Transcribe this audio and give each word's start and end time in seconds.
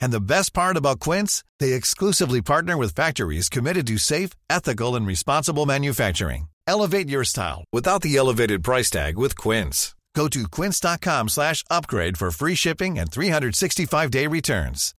And 0.00 0.12
the 0.12 0.20
best 0.20 0.52
part 0.52 0.76
about 0.76 1.00
Quince, 1.00 1.44
they 1.60 1.72
exclusively 1.72 2.42
partner 2.42 2.76
with 2.76 2.94
factories 2.94 3.48
committed 3.48 3.86
to 3.88 3.98
safe, 3.98 4.30
ethical, 4.50 4.94
and 4.96 5.06
responsible 5.06 5.66
manufacturing. 5.66 6.48
Elevate 6.66 7.08
your 7.08 7.24
style 7.24 7.64
without 7.72 8.02
the 8.02 8.16
elevated 8.16 8.62
price 8.62 8.90
tag 8.90 9.16
with 9.16 9.36
Quince. 9.36 9.94
Go 10.14 10.28
to 10.28 10.48
quince.com 10.48 11.28
slash 11.28 11.64
upgrade 11.70 12.18
for 12.18 12.30
free 12.32 12.56
shipping 12.56 12.98
and 12.98 13.10
365-day 13.10 14.26
returns. 14.26 14.94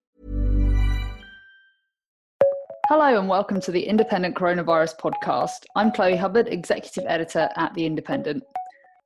Hello 2.89 3.19
and 3.19 3.29
welcome 3.29 3.61
to 3.61 3.73
the 3.73 3.83
Independent 3.83 4.35
Coronavirus 4.35 4.99
Podcast. 4.99 5.65
I'm 5.77 5.91
Chloe 5.91 6.17
Hubbard, 6.17 6.49
Executive 6.49 7.05
Editor 7.07 7.51
at 7.57 7.75
The 7.75 7.85
Independent. 7.85 8.45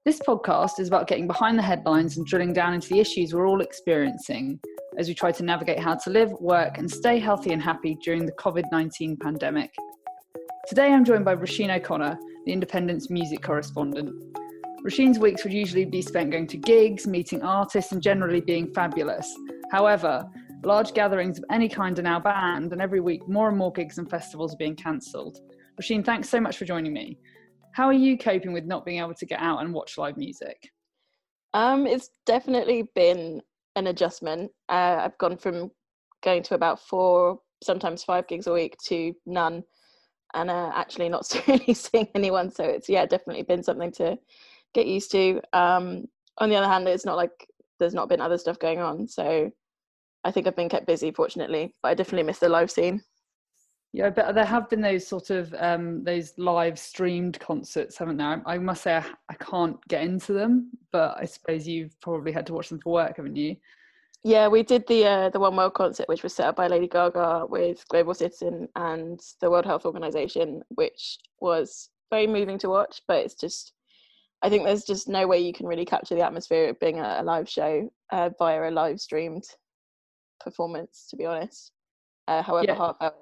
This 0.04 0.18
podcast 0.18 0.80
is 0.80 0.88
about 0.88 1.06
getting 1.06 1.28
behind 1.28 1.56
the 1.56 1.62
headlines 1.62 2.16
and 2.16 2.26
drilling 2.26 2.52
down 2.52 2.74
into 2.74 2.88
the 2.88 2.98
issues 2.98 3.32
we're 3.32 3.46
all 3.46 3.60
experiencing 3.60 4.58
as 4.98 5.06
we 5.06 5.14
try 5.14 5.30
to 5.30 5.44
navigate 5.44 5.78
how 5.78 5.94
to 5.94 6.10
live, 6.10 6.32
work, 6.40 6.78
and 6.78 6.90
stay 6.90 7.20
healthy 7.20 7.52
and 7.52 7.62
happy 7.62 7.96
during 8.02 8.26
the 8.26 8.32
COVID 8.32 8.64
19 8.72 9.16
pandemic. 9.18 9.72
Today 10.66 10.92
I'm 10.92 11.04
joined 11.04 11.24
by 11.24 11.36
Roisin 11.36 11.72
O'Connor, 11.72 12.18
the 12.46 12.52
Independent's 12.52 13.10
music 13.10 13.42
correspondent. 13.42 14.12
Roisin's 14.84 15.20
weeks 15.20 15.44
would 15.44 15.52
usually 15.52 15.84
be 15.84 16.02
spent 16.02 16.32
going 16.32 16.48
to 16.48 16.56
gigs, 16.56 17.06
meeting 17.06 17.40
artists, 17.44 17.92
and 17.92 18.02
generally 18.02 18.40
being 18.40 18.74
fabulous. 18.74 19.32
However, 19.70 20.28
large 20.64 20.94
gatherings 20.94 21.38
of 21.38 21.44
any 21.48 21.68
kind 21.68 21.96
are 22.00 22.02
now 22.02 22.18
banned, 22.18 22.72
and 22.72 22.82
every 22.82 22.98
week 22.98 23.28
more 23.28 23.50
and 23.50 23.56
more 23.56 23.70
gigs 23.70 23.98
and 23.98 24.10
festivals 24.10 24.52
are 24.52 24.58
being 24.58 24.74
cancelled. 24.74 25.38
Roisin, 25.80 26.04
thanks 26.04 26.28
so 26.28 26.40
much 26.40 26.56
for 26.56 26.64
joining 26.64 26.92
me. 26.92 27.20
How 27.72 27.86
are 27.86 27.92
you 27.92 28.18
coping 28.18 28.52
with 28.52 28.64
not 28.64 28.84
being 28.84 29.00
able 29.00 29.14
to 29.14 29.26
get 29.26 29.40
out 29.40 29.60
and 29.62 29.72
watch 29.72 29.98
live 29.98 30.16
music? 30.16 30.70
Um, 31.54 31.86
it's 31.86 32.10
definitely 32.26 32.88
been 32.94 33.42
an 33.76 33.86
adjustment. 33.86 34.50
Uh, 34.68 34.98
I've 35.00 35.18
gone 35.18 35.36
from 35.36 35.70
going 36.22 36.42
to 36.44 36.54
about 36.54 36.80
four, 36.80 37.40
sometimes 37.62 38.04
five 38.04 38.26
gigs 38.28 38.46
a 38.46 38.52
week 38.52 38.76
to 38.86 39.14
none, 39.26 39.64
and 40.34 40.50
uh, 40.50 40.70
actually 40.74 41.08
not 41.08 41.26
really 41.48 41.74
seeing 41.74 42.08
anyone. 42.14 42.50
So 42.50 42.64
it's 42.64 42.88
yeah, 42.88 43.06
definitely 43.06 43.42
been 43.42 43.62
something 43.62 43.92
to 43.92 44.18
get 44.74 44.86
used 44.86 45.10
to. 45.12 45.40
Um, 45.52 46.04
on 46.38 46.48
the 46.48 46.56
other 46.56 46.68
hand, 46.68 46.88
it's 46.88 47.06
not 47.06 47.16
like 47.16 47.46
there's 47.78 47.94
not 47.94 48.08
been 48.08 48.20
other 48.20 48.38
stuff 48.38 48.58
going 48.58 48.80
on. 48.80 49.08
So 49.08 49.50
I 50.24 50.30
think 50.30 50.46
I've 50.46 50.56
been 50.56 50.68
kept 50.68 50.86
busy, 50.86 51.10
fortunately. 51.10 51.74
But 51.82 51.90
I 51.90 51.94
definitely 51.94 52.24
miss 52.24 52.38
the 52.38 52.48
live 52.48 52.70
scene. 52.70 53.02
Yeah, 53.94 54.08
but 54.08 54.34
there 54.34 54.46
have 54.46 54.70
been 54.70 54.80
those 54.80 55.06
sort 55.06 55.28
of 55.28 55.54
um, 55.58 56.02
those 56.02 56.32
live 56.38 56.78
streamed 56.78 57.38
concerts, 57.38 57.98
haven't 57.98 58.16
there? 58.16 58.42
I, 58.46 58.54
I 58.54 58.58
must 58.58 58.84
say 58.84 58.96
I, 58.96 59.04
I, 59.28 59.34
can't 59.34 59.76
get 59.86 60.02
into 60.02 60.32
them, 60.32 60.70
but 60.92 61.18
I 61.18 61.26
suppose 61.26 61.68
you've 61.68 61.98
probably 62.00 62.32
had 62.32 62.46
to 62.46 62.54
watch 62.54 62.70
them 62.70 62.80
for 62.80 62.94
work, 62.94 63.18
haven't 63.18 63.36
you? 63.36 63.56
Yeah, 64.24 64.48
we 64.48 64.62
did 64.62 64.86
the 64.86 65.04
uh, 65.04 65.28
the 65.28 65.40
One 65.40 65.56
World 65.56 65.74
concert, 65.74 66.08
which 66.08 66.22
was 66.22 66.32
set 66.32 66.46
up 66.46 66.56
by 66.56 66.68
Lady 66.68 66.88
Gaga 66.88 67.46
with 67.50 67.86
Global 67.88 68.14
Citizen 68.14 68.66
and 68.76 69.20
the 69.42 69.50
World 69.50 69.66
Health 69.66 69.84
Organization, 69.84 70.62
which 70.70 71.18
was 71.40 71.90
very 72.08 72.26
moving 72.26 72.56
to 72.60 72.70
watch. 72.70 73.02
But 73.06 73.18
it's 73.18 73.34
just, 73.34 73.74
I 74.40 74.48
think 74.48 74.64
there's 74.64 74.84
just 74.84 75.06
no 75.06 75.26
way 75.26 75.40
you 75.40 75.52
can 75.52 75.66
really 75.66 75.84
capture 75.84 76.14
the 76.14 76.24
atmosphere 76.24 76.70
of 76.70 76.80
being 76.80 76.98
a, 76.98 77.18
a 77.20 77.22
live 77.22 77.48
show 77.48 77.92
uh, 78.10 78.30
via 78.38 78.70
a 78.70 78.70
live 78.70 79.00
streamed 79.00 79.44
performance. 80.40 81.08
To 81.10 81.16
be 81.16 81.26
honest, 81.26 81.72
uh, 82.26 82.42
however 82.42 82.66
yeah. 82.68 82.80
hour 82.80 83.12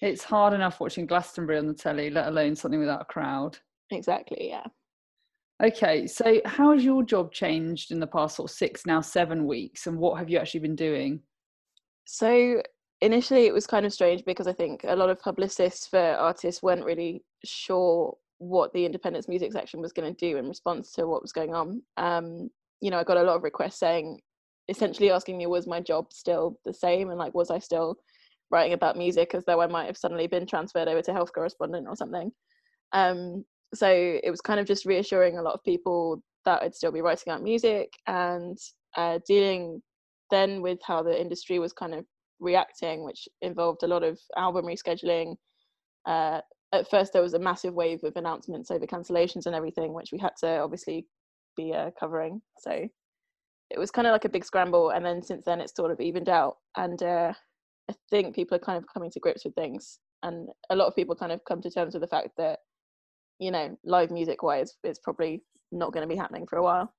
it's 0.00 0.24
hard 0.24 0.52
enough 0.52 0.80
watching 0.80 1.06
Glastonbury 1.06 1.58
on 1.58 1.66
the 1.66 1.74
telly, 1.74 2.10
let 2.10 2.28
alone 2.28 2.56
something 2.56 2.80
without 2.80 3.02
a 3.02 3.06
crowd. 3.06 3.58
Exactly, 3.90 4.48
yeah. 4.48 4.64
Okay, 5.62 6.06
so 6.06 6.40
how 6.44 6.72
has 6.72 6.84
your 6.84 7.04
job 7.04 7.32
changed 7.32 7.92
in 7.92 8.00
the 8.00 8.06
past 8.06 8.36
sort 8.36 8.50
of 8.50 8.56
six, 8.56 8.84
now 8.86 9.00
seven 9.00 9.46
weeks, 9.46 9.86
and 9.86 9.98
what 9.98 10.18
have 10.18 10.28
you 10.28 10.38
actually 10.38 10.60
been 10.60 10.76
doing? 10.76 11.20
So 12.06 12.60
initially 13.00 13.46
it 13.46 13.54
was 13.54 13.66
kind 13.66 13.86
of 13.86 13.92
strange 13.92 14.24
because 14.24 14.46
I 14.46 14.52
think 14.52 14.84
a 14.84 14.96
lot 14.96 15.10
of 15.10 15.20
publicists 15.20 15.86
for 15.86 15.98
artists 15.98 16.62
weren't 16.62 16.84
really 16.84 17.22
sure 17.44 18.16
what 18.38 18.72
the 18.72 18.84
Independent's 18.84 19.28
music 19.28 19.52
section 19.52 19.80
was 19.80 19.92
going 19.92 20.12
to 20.12 20.26
do 20.26 20.36
in 20.36 20.48
response 20.48 20.92
to 20.92 21.06
what 21.06 21.22
was 21.22 21.32
going 21.32 21.54
on. 21.54 21.82
Um, 21.96 22.50
you 22.80 22.90
know, 22.90 22.98
I 22.98 23.04
got 23.04 23.16
a 23.16 23.22
lot 23.22 23.36
of 23.36 23.42
requests 23.42 23.78
saying, 23.78 24.20
essentially 24.68 25.10
asking 25.10 25.38
me, 25.38 25.46
was 25.46 25.66
my 25.66 25.80
job 25.80 26.12
still 26.12 26.58
the 26.64 26.74
same, 26.74 27.10
and 27.10 27.18
like, 27.18 27.34
was 27.34 27.50
I 27.50 27.58
still 27.58 27.96
writing 28.54 28.72
about 28.72 28.96
music 28.96 29.34
as 29.34 29.44
though 29.44 29.60
I 29.60 29.66
might 29.66 29.86
have 29.86 29.96
suddenly 29.96 30.28
been 30.28 30.46
transferred 30.46 30.88
over 30.88 31.02
to 31.02 31.12
health 31.12 31.32
correspondent 31.34 31.86
or 31.88 31.96
something. 31.96 32.30
Um, 32.92 33.44
so 33.74 33.88
it 33.88 34.30
was 34.30 34.40
kind 34.40 34.60
of 34.60 34.66
just 34.66 34.86
reassuring 34.86 35.36
a 35.36 35.42
lot 35.42 35.54
of 35.54 35.64
people 35.64 36.22
that 36.44 36.62
I'd 36.62 36.74
still 36.74 36.92
be 36.92 37.00
writing 37.00 37.24
about 37.26 37.42
music 37.42 37.88
and 38.06 38.56
uh, 38.96 39.18
dealing 39.26 39.82
then 40.30 40.62
with 40.62 40.78
how 40.86 41.02
the 41.02 41.20
industry 41.20 41.58
was 41.58 41.72
kind 41.72 41.94
of 41.94 42.04
reacting, 42.38 43.04
which 43.04 43.26
involved 43.42 43.82
a 43.82 43.88
lot 43.88 44.04
of 44.04 44.18
album 44.36 44.66
rescheduling. 44.66 45.34
Uh, 46.06 46.40
at 46.72 46.88
first, 46.90 47.12
there 47.12 47.22
was 47.22 47.34
a 47.34 47.38
massive 47.38 47.74
wave 47.74 48.04
of 48.04 48.16
announcements 48.16 48.70
over 48.70 48.86
cancellations 48.86 49.46
and 49.46 49.54
everything, 49.54 49.92
which 49.92 50.10
we 50.12 50.18
had 50.18 50.32
to 50.40 50.58
obviously 50.58 51.06
be 51.56 51.72
uh, 51.72 51.90
covering. 51.98 52.40
So 52.58 52.70
it 53.70 53.78
was 53.78 53.90
kind 53.90 54.06
of 54.06 54.12
like 54.12 54.24
a 54.24 54.28
big 54.28 54.44
scramble. 54.44 54.90
And 54.90 55.04
then 55.04 55.22
since 55.22 55.44
then, 55.44 55.60
it's 55.60 55.74
sort 55.74 55.90
of 55.90 56.00
evened 56.00 56.28
out. 56.28 56.56
And 56.76 57.02
uh, 57.02 57.32
I 57.90 57.94
think 58.10 58.34
people 58.34 58.56
are 58.56 58.60
kind 58.60 58.78
of 58.78 58.88
coming 58.92 59.10
to 59.10 59.20
grips 59.20 59.44
with 59.44 59.54
things, 59.54 59.98
and 60.22 60.48
a 60.70 60.76
lot 60.76 60.86
of 60.86 60.96
people 60.96 61.14
kind 61.14 61.32
of 61.32 61.40
come 61.46 61.60
to 61.62 61.70
terms 61.70 61.94
with 61.94 62.02
the 62.02 62.08
fact 62.08 62.30
that, 62.38 62.60
you 63.38 63.50
know, 63.50 63.76
live 63.84 64.10
music 64.10 64.42
wise, 64.42 64.74
it's 64.82 64.98
probably 64.98 65.42
not 65.70 65.92
going 65.92 66.06
to 66.06 66.12
be 66.12 66.18
happening 66.18 66.46
for 66.46 66.58
a 66.58 66.62
while. 66.62 66.92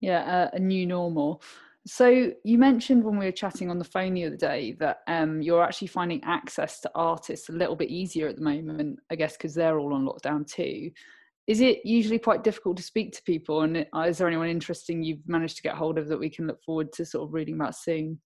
Yeah, 0.00 0.48
a 0.52 0.58
new 0.58 0.86
normal. 0.86 1.42
So 1.86 2.32
you 2.44 2.58
mentioned 2.58 3.02
when 3.02 3.18
we 3.18 3.24
were 3.24 3.32
chatting 3.32 3.68
on 3.68 3.78
the 3.78 3.84
phone 3.84 4.14
the 4.14 4.26
other 4.26 4.36
day 4.36 4.76
that 4.78 4.98
um, 5.08 5.42
you're 5.42 5.62
actually 5.62 5.88
finding 5.88 6.22
access 6.22 6.80
to 6.80 6.90
artists 6.94 7.48
a 7.48 7.52
little 7.52 7.74
bit 7.74 7.90
easier 7.90 8.28
at 8.28 8.36
the 8.36 8.42
moment. 8.42 9.00
I 9.10 9.16
guess 9.16 9.36
because 9.36 9.54
they're 9.54 9.78
all 9.78 9.94
on 9.94 10.06
lockdown 10.06 10.46
too. 10.46 10.90
Is 11.48 11.60
it 11.60 11.80
usually 11.84 12.20
quite 12.20 12.44
difficult 12.44 12.76
to 12.76 12.84
speak 12.84 13.12
to 13.14 13.22
people? 13.24 13.62
And 13.62 13.84
uh, 13.94 14.00
is 14.02 14.18
there 14.18 14.28
anyone 14.28 14.48
interesting 14.48 15.02
you've 15.02 15.26
managed 15.26 15.56
to 15.56 15.62
get 15.62 15.74
hold 15.74 15.98
of 15.98 16.06
that 16.08 16.20
we 16.20 16.30
can 16.30 16.46
look 16.46 16.62
forward 16.62 16.92
to 16.92 17.04
sort 17.04 17.28
of 17.28 17.34
reading 17.34 17.56
about 17.56 17.74
soon? 17.74 18.20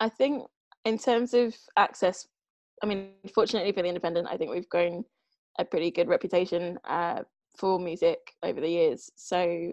I 0.00 0.08
think 0.08 0.44
in 0.84 0.98
terms 0.98 1.34
of 1.34 1.54
access, 1.76 2.26
I 2.82 2.86
mean, 2.86 3.10
fortunately 3.34 3.72
for 3.72 3.82
the 3.82 3.88
independent, 3.88 4.28
I 4.30 4.36
think 4.36 4.50
we've 4.50 4.68
grown 4.68 5.04
a 5.58 5.64
pretty 5.64 5.90
good 5.90 6.08
reputation 6.08 6.78
uh, 6.88 7.22
for 7.56 7.78
music 7.78 8.18
over 8.42 8.60
the 8.60 8.68
years. 8.68 9.10
So 9.14 9.72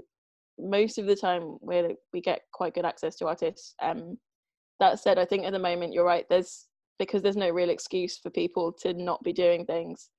most 0.59 0.97
of 0.97 1.05
the 1.05 1.15
time, 1.15 1.57
we 1.61 1.95
we 2.13 2.21
get 2.21 2.41
quite 2.53 2.73
good 2.73 2.85
access 2.85 3.15
to 3.17 3.27
artists. 3.27 3.73
Um, 3.81 4.17
that 4.79 4.99
said, 4.99 5.17
I 5.17 5.25
think 5.25 5.45
at 5.45 5.53
the 5.53 5.59
moment 5.59 5.93
you're 5.93 6.05
right. 6.05 6.25
There's 6.29 6.67
because 6.99 7.21
there's 7.21 7.37
no 7.37 7.49
real 7.49 7.69
excuse 7.69 8.17
for 8.17 8.29
people 8.29 8.71
to 8.81 8.93
not 8.93 9.23
be 9.23 9.33
doing 9.33 9.65
things. 9.65 10.09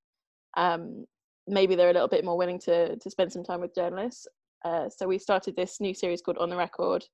Um, 0.56 1.04
maybe 1.46 1.74
they're 1.74 1.90
a 1.90 1.92
little 1.92 2.08
bit 2.08 2.24
more 2.24 2.36
willing 2.36 2.58
to 2.60 2.96
to 2.96 3.10
spend 3.10 3.32
some 3.32 3.44
time 3.44 3.60
with 3.60 3.74
journalists. 3.74 4.26
Uh, 4.64 4.88
so 4.88 5.06
we 5.06 5.18
started 5.18 5.56
this 5.56 5.80
new 5.80 5.94
series 5.94 6.22
called 6.22 6.38
On 6.38 6.50
the 6.50 6.56
Record, 6.56 7.04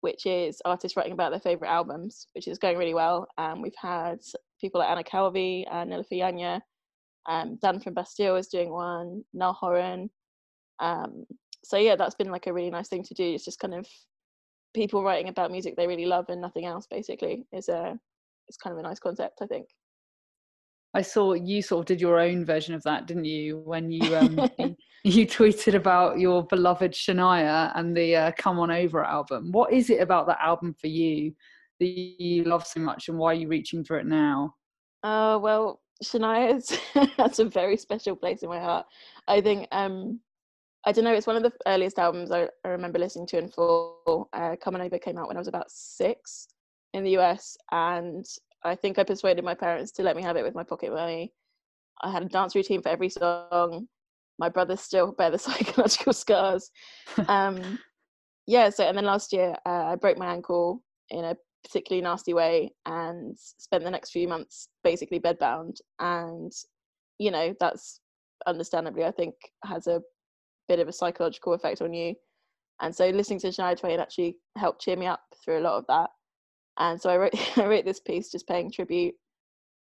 which 0.00 0.26
is 0.26 0.60
artists 0.64 0.96
writing 0.96 1.12
about 1.12 1.30
their 1.30 1.40
favorite 1.40 1.70
albums, 1.70 2.26
which 2.34 2.48
is 2.48 2.58
going 2.58 2.76
really 2.76 2.94
well. 2.94 3.26
Um, 3.38 3.62
we've 3.62 3.72
had 3.80 4.18
people 4.60 4.80
like 4.80 4.90
Anna 4.90 5.04
Calvi 5.04 5.66
and 5.70 5.90
Nilüfer 5.90 6.12
Yanya. 6.12 6.60
Um, 7.26 7.58
Dan 7.60 7.80
from 7.80 7.94
Bastille 7.94 8.36
is 8.36 8.48
doing 8.48 8.70
one, 8.70 9.24
Niall 9.32 9.52
Horan. 9.52 10.10
Um, 10.78 11.24
so 11.64 11.76
yeah, 11.76 11.96
that's 11.96 12.14
been 12.14 12.30
like 12.30 12.46
a 12.46 12.52
really 12.52 12.70
nice 12.70 12.88
thing 12.88 13.02
to 13.04 13.14
do. 13.14 13.24
It's 13.24 13.44
just 13.44 13.58
kind 13.58 13.74
of 13.74 13.86
people 14.74 15.02
writing 15.02 15.28
about 15.28 15.50
music 15.50 15.74
they 15.76 15.86
really 15.86 16.06
love 16.06 16.26
and 16.28 16.40
nothing 16.40 16.66
else. 16.66 16.86
Basically, 16.86 17.46
is 17.52 17.68
a 17.68 17.98
it's 18.48 18.58
kind 18.58 18.72
of 18.72 18.78
a 18.78 18.82
nice 18.82 19.00
concept, 19.00 19.40
I 19.42 19.46
think. 19.46 19.66
I 20.96 21.02
saw 21.02 21.34
you 21.34 21.60
sort 21.60 21.80
of 21.80 21.86
did 21.86 22.00
your 22.00 22.18
own 22.18 22.42
version 22.42 22.74
of 22.74 22.82
that, 22.84 23.06
didn't 23.06 23.26
you? 23.26 23.58
When 23.58 23.90
you 23.90 24.16
um, 24.16 24.50
you 25.04 25.26
tweeted 25.26 25.74
about 25.74 26.18
your 26.18 26.46
beloved 26.46 26.92
Shania 26.92 27.70
and 27.74 27.94
the 27.94 28.16
uh, 28.16 28.32
"Come 28.38 28.58
On 28.58 28.70
Over" 28.70 29.04
album. 29.04 29.52
What 29.52 29.74
is 29.74 29.90
it 29.90 30.00
about 30.00 30.26
that 30.28 30.38
album 30.40 30.74
for 30.80 30.86
you 30.86 31.34
that 31.80 31.86
you 31.86 32.44
love 32.44 32.66
so 32.66 32.80
much 32.80 33.08
and 33.08 33.18
why 33.18 33.32
are 33.32 33.34
you 33.34 33.46
reaching 33.48 33.84
for 33.84 33.98
it 33.98 34.06
now? 34.06 34.54
Uh, 35.02 35.38
well, 35.38 35.82
Shania's 36.02 36.78
that's 37.18 37.38
a 37.40 37.44
very 37.44 37.76
special 37.76 38.16
place 38.16 38.42
in 38.42 38.48
my 38.48 38.58
heart. 38.58 38.86
I 39.28 39.42
think 39.42 39.68
um, 39.72 40.18
I 40.86 40.92
don't 40.92 41.04
know. 41.04 41.12
It's 41.12 41.26
one 41.26 41.36
of 41.36 41.42
the 41.42 41.52
earliest 41.66 41.98
albums 41.98 42.30
I, 42.30 42.48
I 42.64 42.68
remember 42.68 42.98
listening 42.98 43.26
to 43.28 43.38
in 43.38 43.50
full. 43.50 44.30
Uh, 44.32 44.56
Come 44.62 44.76
On 44.76 44.80
Over 44.80 44.98
came 44.98 45.18
out 45.18 45.28
when 45.28 45.36
I 45.36 45.40
was 45.40 45.48
about 45.48 45.70
six 45.70 46.48
in 46.94 47.04
the 47.04 47.18
US, 47.18 47.58
and 47.70 48.24
I 48.64 48.74
think 48.74 48.98
I 48.98 49.04
persuaded 49.04 49.44
my 49.44 49.54
parents 49.54 49.92
to 49.92 50.02
let 50.02 50.16
me 50.16 50.22
have 50.22 50.36
it 50.36 50.44
with 50.44 50.54
my 50.54 50.64
pocket 50.64 50.92
money. 50.92 51.32
I 52.02 52.10
had 52.10 52.22
a 52.22 52.26
dance 52.26 52.54
routine 52.54 52.82
for 52.82 52.88
every 52.88 53.08
song. 53.08 53.86
My 54.38 54.48
brothers 54.48 54.80
still 54.80 55.12
bear 55.12 55.30
the 55.30 55.38
psychological 55.46 56.12
scars. 56.12 56.70
Um, 57.28 57.78
yeah. 58.48 58.70
So, 58.70 58.84
and 58.84 58.96
then 58.96 59.04
last 59.04 59.32
year 59.32 59.56
uh, 59.66 59.86
I 59.86 59.96
broke 59.96 60.18
my 60.18 60.32
ankle 60.32 60.82
in 61.10 61.24
a 61.24 61.36
particularly 61.64 62.02
nasty 62.02 62.32
way 62.32 62.70
and 62.86 63.36
spent 63.36 63.82
the 63.82 63.90
next 63.90 64.10
few 64.10 64.28
months 64.28 64.68
basically 64.84 65.18
bedbound. 65.18 65.78
And 65.98 66.52
you 67.18 67.30
know 67.30 67.54
that's 67.58 68.00
understandably 68.46 69.04
I 69.04 69.10
think 69.10 69.34
has 69.64 69.86
a 69.86 70.02
bit 70.68 70.78
of 70.78 70.88
a 70.88 70.92
psychological 70.92 71.54
effect 71.54 71.82
on 71.82 71.92
you. 71.92 72.14
And 72.80 72.94
so 72.94 73.08
listening 73.08 73.40
to 73.40 73.48
Shania 73.48 73.78
Twain 73.78 74.00
actually 74.00 74.36
helped 74.56 74.82
cheer 74.82 74.96
me 74.96 75.06
up 75.06 75.20
through 75.44 75.58
a 75.58 75.62
lot 75.62 75.78
of 75.78 75.84
that. 75.88 76.10
And 76.78 77.00
so 77.00 77.10
I 77.10 77.16
wrote 77.16 77.34
I 77.58 77.66
wrote 77.66 77.84
this 77.84 78.00
piece 78.00 78.30
just 78.30 78.48
paying 78.48 78.70
tribute, 78.70 79.14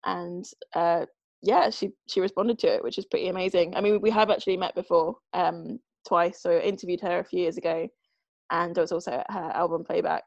and 0.05 0.45
uh, 0.75 1.05
yeah, 1.41 1.69
she 1.69 1.91
she 2.07 2.21
responded 2.21 2.59
to 2.59 2.67
it, 2.67 2.83
which 2.83 2.97
is 2.97 3.05
pretty 3.05 3.27
amazing. 3.27 3.75
I 3.75 3.81
mean, 3.81 4.01
we 4.01 4.11
have 4.11 4.29
actually 4.29 4.57
met 4.57 4.75
before 4.75 5.15
um, 5.33 5.79
twice. 6.07 6.41
So 6.41 6.51
I 6.51 6.59
interviewed 6.59 7.01
her 7.01 7.19
a 7.19 7.25
few 7.25 7.41
years 7.41 7.57
ago, 7.57 7.87
and 8.51 8.77
I 8.77 8.81
was 8.81 8.91
also 8.91 9.11
at 9.11 9.31
her 9.31 9.51
album 9.53 9.83
playback. 9.83 10.23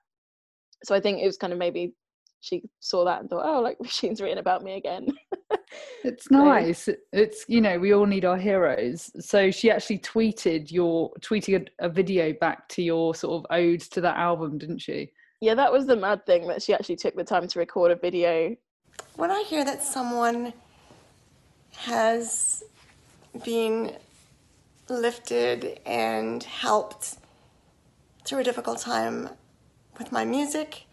So 0.84 0.94
I 0.94 1.00
think 1.00 1.20
it 1.20 1.26
was 1.26 1.36
kind 1.36 1.52
of 1.52 1.58
maybe 1.58 1.94
she 2.40 2.62
saw 2.80 3.04
that 3.04 3.20
and 3.20 3.28
thought, 3.28 3.44
oh, 3.44 3.60
like 3.60 3.78
Roisin's 3.82 4.20
written 4.20 4.38
about 4.38 4.62
me 4.62 4.76
again. 4.76 5.08
it's 6.04 6.30
nice. 6.30 6.84
So, 6.84 6.94
it's 7.12 7.44
you 7.48 7.60
know 7.60 7.78
we 7.78 7.92
all 7.92 8.06
need 8.06 8.24
our 8.24 8.36
heroes. 8.36 9.10
So 9.20 9.50
she 9.50 9.70
actually 9.70 9.98
tweeted 9.98 10.70
your 10.70 11.12
tweeting 11.20 11.68
a, 11.80 11.86
a 11.86 11.88
video 11.88 12.32
back 12.32 12.68
to 12.70 12.82
your 12.82 13.14
sort 13.14 13.40
of 13.44 13.56
ode 13.56 13.80
to 13.80 14.00
that 14.02 14.16
album, 14.16 14.58
didn't 14.58 14.78
she? 14.80 15.10
Yeah, 15.40 15.54
that 15.54 15.72
was 15.72 15.86
the 15.86 15.96
mad 15.96 16.26
thing 16.26 16.48
that 16.48 16.62
she 16.62 16.74
actually 16.74 16.96
took 16.96 17.14
the 17.14 17.24
time 17.24 17.46
to 17.46 17.58
record 17.58 17.92
a 17.92 17.96
video. 17.96 18.56
When 19.14 19.30
I 19.30 19.42
hear 19.42 19.64
that 19.64 19.82
someone 19.84 20.52
has 21.76 22.64
been 23.44 23.96
lifted 24.88 25.80
and 25.86 26.42
helped 26.42 27.16
through 28.24 28.40
a 28.40 28.44
difficult 28.44 28.80
time 28.80 29.30
with 29.96 30.10
my 30.10 30.24
music, 30.24 30.86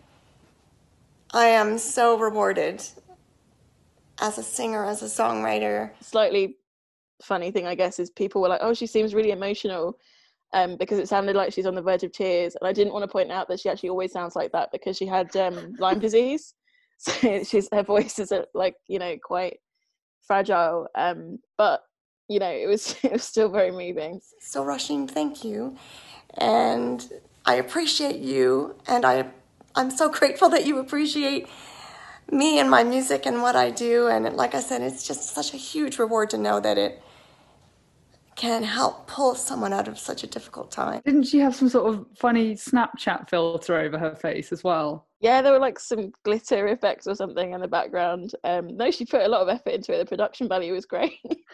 I 1.33 1.47
am 1.47 1.79
so 1.79 2.17
rewarded 2.17 2.83
as 4.21 4.37
a 4.37 4.43
singer, 4.43 4.85
as 4.85 5.01
a 5.01 5.05
songwriter. 5.05 5.91
Slightly 6.01 6.57
funny 7.21 7.49
thing, 7.49 7.65
I 7.65 7.73
guess, 7.73 7.99
is 7.99 8.11
people 8.11 8.41
were 8.41 8.47
like, 8.47 8.61
"Oh, 8.61 8.73
she 8.73 8.85
seems 8.85 9.15
really 9.15 9.31
emotional," 9.31 9.97
um, 10.55 10.77
because 10.77 10.97
it 10.97 11.09
sounded 11.09 11.35
like 11.35 11.53
she's 11.53 11.65
on 11.65 11.75
the 11.75 11.81
verge 11.81 12.03
of 12.03 12.13
tears. 12.13 12.55
And 12.59 12.67
I 12.67 12.71
didn't 12.71 12.93
want 12.93 13.03
to 13.03 13.11
point 13.11 13.31
out 13.31 13.47
that 13.49 13.59
she 13.59 13.69
actually 13.69 13.89
always 13.89 14.13
sounds 14.13 14.35
like 14.35 14.53
that 14.53 14.69
because 14.71 14.97
she 14.97 15.05
had 15.05 15.35
um, 15.35 15.75
Lyme 15.77 15.99
disease, 15.99 16.55
so 16.97 17.43
she's 17.43 17.67
her 17.71 17.83
voice 17.83 18.17
is 18.17 18.31
uh, 18.31 18.43
like 18.53 18.75
you 18.87 18.97
know 18.97 19.15
quite 19.21 19.57
fragile. 20.25 20.87
Um, 20.95 21.39
but 21.57 21.81
you 22.29 22.39
know, 22.39 22.49
it 22.49 22.67
was 22.67 22.95
it 23.03 23.11
was 23.11 23.23
still 23.23 23.49
very 23.49 23.71
moving. 23.71 24.21
So 24.39 24.63
Roisin, 24.63 25.11
thank 25.11 25.43
you, 25.43 25.75
and 26.37 27.05
I 27.45 27.55
appreciate 27.55 28.21
you, 28.21 28.75
and 28.87 29.05
I 29.05 29.27
I'm 29.75 29.91
so 29.91 30.09
grateful 30.09 30.47
that 30.49 30.65
you 30.65 30.79
appreciate 30.79 31.49
me 32.31 32.59
and 32.59 32.71
my 32.71 32.83
music 32.83 33.25
and 33.25 33.41
what 33.41 33.57
I 33.57 33.69
do. 33.71 34.07
And 34.07 34.33
like 34.37 34.55
I 34.55 34.61
said, 34.61 34.81
it's 34.81 35.05
just 35.05 35.35
such 35.35 35.53
a 35.53 35.57
huge 35.57 35.99
reward 35.99 36.29
to 36.31 36.37
know 36.37 36.61
that 36.61 36.77
it 36.77 37.03
can 38.35 38.63
help 38.63 39.07
pull 39.07 39.33
someone 39.33 39.71
out 39.71 39.87
of 39.87 39.97
such 39.97 40.23
a 40.23 40.27
difficult 40.27 40.71
time. 40.71 41.01
Didn't 41.05 41.23
she 41.23 41.39
have 41.39 41.55
some 41.55 41.69
sort 41.69 41.93
of 41.93 42.05
funny 42.17 42.55
Snapchat 42.55 43.29
filter 43.29 43.77
over 43.77 43.97
her 43.97 44.15
face 44.15 44.51
as 44.51 44.63
well? 44.63 45.07
Yeah, 45.21 45.41
there 45.41 45.53
were 45.53 45.59
like 45.59 45.79
some 45.79 46.11
glitter 46.23 46.67
effects 46.67 47.07
or 47.07 47.15
something 47.15 47.53
in 47.53 47.61
the 47.61 47.67
background. 47.67 48.33
Um, 48.43 48.75
no, 48.75 48.91
she 48.91 49.05
put 49.05 49.21
a 49.21 49.27
lot 49.27 49.41
of 49.41 49.49
effort 49.49 49.73
into 49.73 49.93
it. 49.93 49.99
The 49.99 50.05
production 50.05 50.49
value 50.49 50.73
was 50.73 50.85
great. 50.85 51.13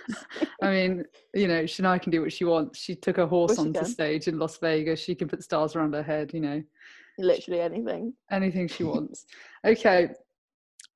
I 0.61 0.71
mean, 0.71 1.05
you 1.33 1.47
know, 1.47 1.63
Shania 1.63 2.01
can 2.01 2.11
do 2.11 2.21
what 2.21 2.33
she 2.33 2.45
wants. 2.45 2.79
She 2.79 2.95
took 2.95 3.19
a 3.19 3.27
horse 3.27 3.59
onto 3.59 3.85
stage 3.85 4.27
in 4.27 4.39
Las 4.39 4.57
Vegas. 4.57 4.99
She 4.99 5.15
can 5.15 5.27
put 5.27 5.43
stars 5.43 5.75
around 5.75 5.93
her 5.93 6.03
head, 6.03 6.33
you 6.33 6.41
know. 6.41 6.63
Literally 7.19 7.61
anything. 7.61 8.13
Anything 8.31 8.67
she 8.67 8.83
wants. 8.83 9.25
okay, 9.65 10.09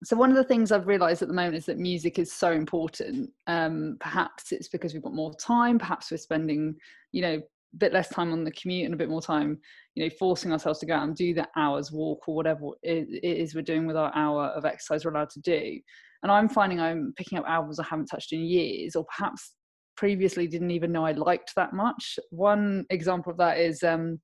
so 0.06 0.16
one 0.16 0.30
of 0.30 0.38
the 0.38 0.44
things 0.44 0.72
I've 0.72 0.88
realised 0.88 1.22
at 1.22 1.28
the 1.28 1.34
moment 1.34 1.56
is 1.56 1.66
that 1.66 1.80
music 1.80 2.20
is 2.20 2.32
so 2.32 2.52
important. 2.52 3.32
Um, 3.48 3.98
perhaps 4.00 4.52
it's 4.52 4.68
because 4.68 4.94
we've 4.94 5.04
got 5.04 5.14
more 5.14 5.34
time. 5.36 5.80
Perhaps 5.80 6.12
we're 6.12 6.18
spending, 6.18 6.76
you 7.12 7.22
know, 7.24 7.42
a 7.76 7.78
bit 7.78 7.92
less 7.92 8.10
time 8.10 8.32
on 8.32 8.44
the 8.44 8.52
commute 8.52 8.86
and 8.86 8.94
a 8.94 8.98
bit 8.98 9.10
more 9.10 9.22
time, 9.22 9.58
you 9.96 10.04
know, 10.04 10.10
forcing 10.20 10.52
ourselves 10.52 10.80
to 10.80 10.86
go 10.86 10.94
out 10.94 11.08
and 11.08 11.16
do 11.16 11.34
the 11.34 11.48
hour's 11.56 11.92
walk 11.92 12.28
or 12.28 12.36
whatever 12.36 12.70
it 12.84 13.08
is 13.24 13.56
we're 13.56 13.62
doing 13.62 13.88
with 13.88 13.98
our 13.98 14.12
hour 14.16 14.46
of 14.50 14.64
exercise 14.64 15.04
we're 15.04 15.12
allowed 15.12 15.32
to 15.32 15.42
do. 15.42 15.80
And 16.24 16.32
I'm 16.32 16.50
finding 16.50 16.80
I'm 16.80 17.14
picking 17.18 17.38
up 17.38 17.46
albums 17.48 17.80
I 17.80 17.84
haven't 17.84 18.08
touched 18.08 18.32
in 18.32 18.42
years, 18.42 18.96
or 18.96 19.06
perhaps 19.06 19.54
previously 19.98 20.48
didn't 20.48 20.72
even 20.72 20.92
know 20.92 21.06
I 21.06 21.14
liked 21.14 21.54
that 21.56 21.74
much. 21.74 22.20
One 22.30 22.86
example 22.90 23.32
of 23.32 23.38
that 23.38 23.58
is 23.58 23.82
um, 23.84 24.20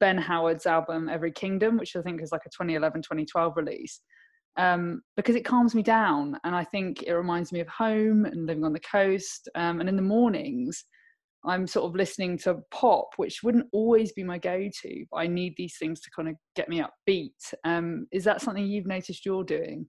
Ben 0.00 0.18
Howard's 0.18 0.66
album 0.66 1.08
Every 1.08 1.32
Kingdom, 1.32 1.78
which 1.78 1.96
I 1.96 2.02
think 2.02 2.20
is 2.20 2.32
like 2.32 2.42
a 2.46 2.50
2011 2.50 3.02
2012 3.02 3.56
release 3.56 4.00
um, 4.56 5.02
because 5.16 5.34
it 5.36 5.44
calms 5.44 5.74
me 5.74 5.82
down 5.82 6.38
and 6.44 6.54
I 6.54 6.64
think 6.64 7.02
it 7.02 7.12
reminds 7.12 7.52
me 7.52 7.60
of 7.60 7.68
home 7.68 8.24
and 8.24 8.46
living 8.46 8.64
on 8.64 8.72
the 8.72 8.80
coast. 8.80 9.48
Um, 9.54 9.80
and 9.80 9.88
in 9.88 9.96
the 9.96 10.02
mornings, 10.02 10.84
I'm 11.46 11.66
sort 11.66 11.86
of 11.86 11.96
listening 11.96 12.38
to 12.38 12.58
pop, 12.70 13.08
which 13.16 13.42
wouldn't 13.42 13.66
always 13.72 14.12
be 14.12 14.24
my 14.24 14.38
go 14.38 14.68
to, 14.82 15.04
but 15.10 15.18
I 15.18 15.26
need 15.26 15.54
these 15.56 15.76
things 15.78 16.00
to 16.00 16.10
kind 16.16 16.28
of 16.28 16.36
get 16.56 16.68
me 16.68 16.82
upbeat. 16.82 17.32
Um, 17.64 18.06
is 18.12 18.24
that 18.24 18.40
something 18.40 18.66
you've 18.66 18.86
noticed 18.86 19.26
you're 19.26 19.44
doing? 19.44 19.86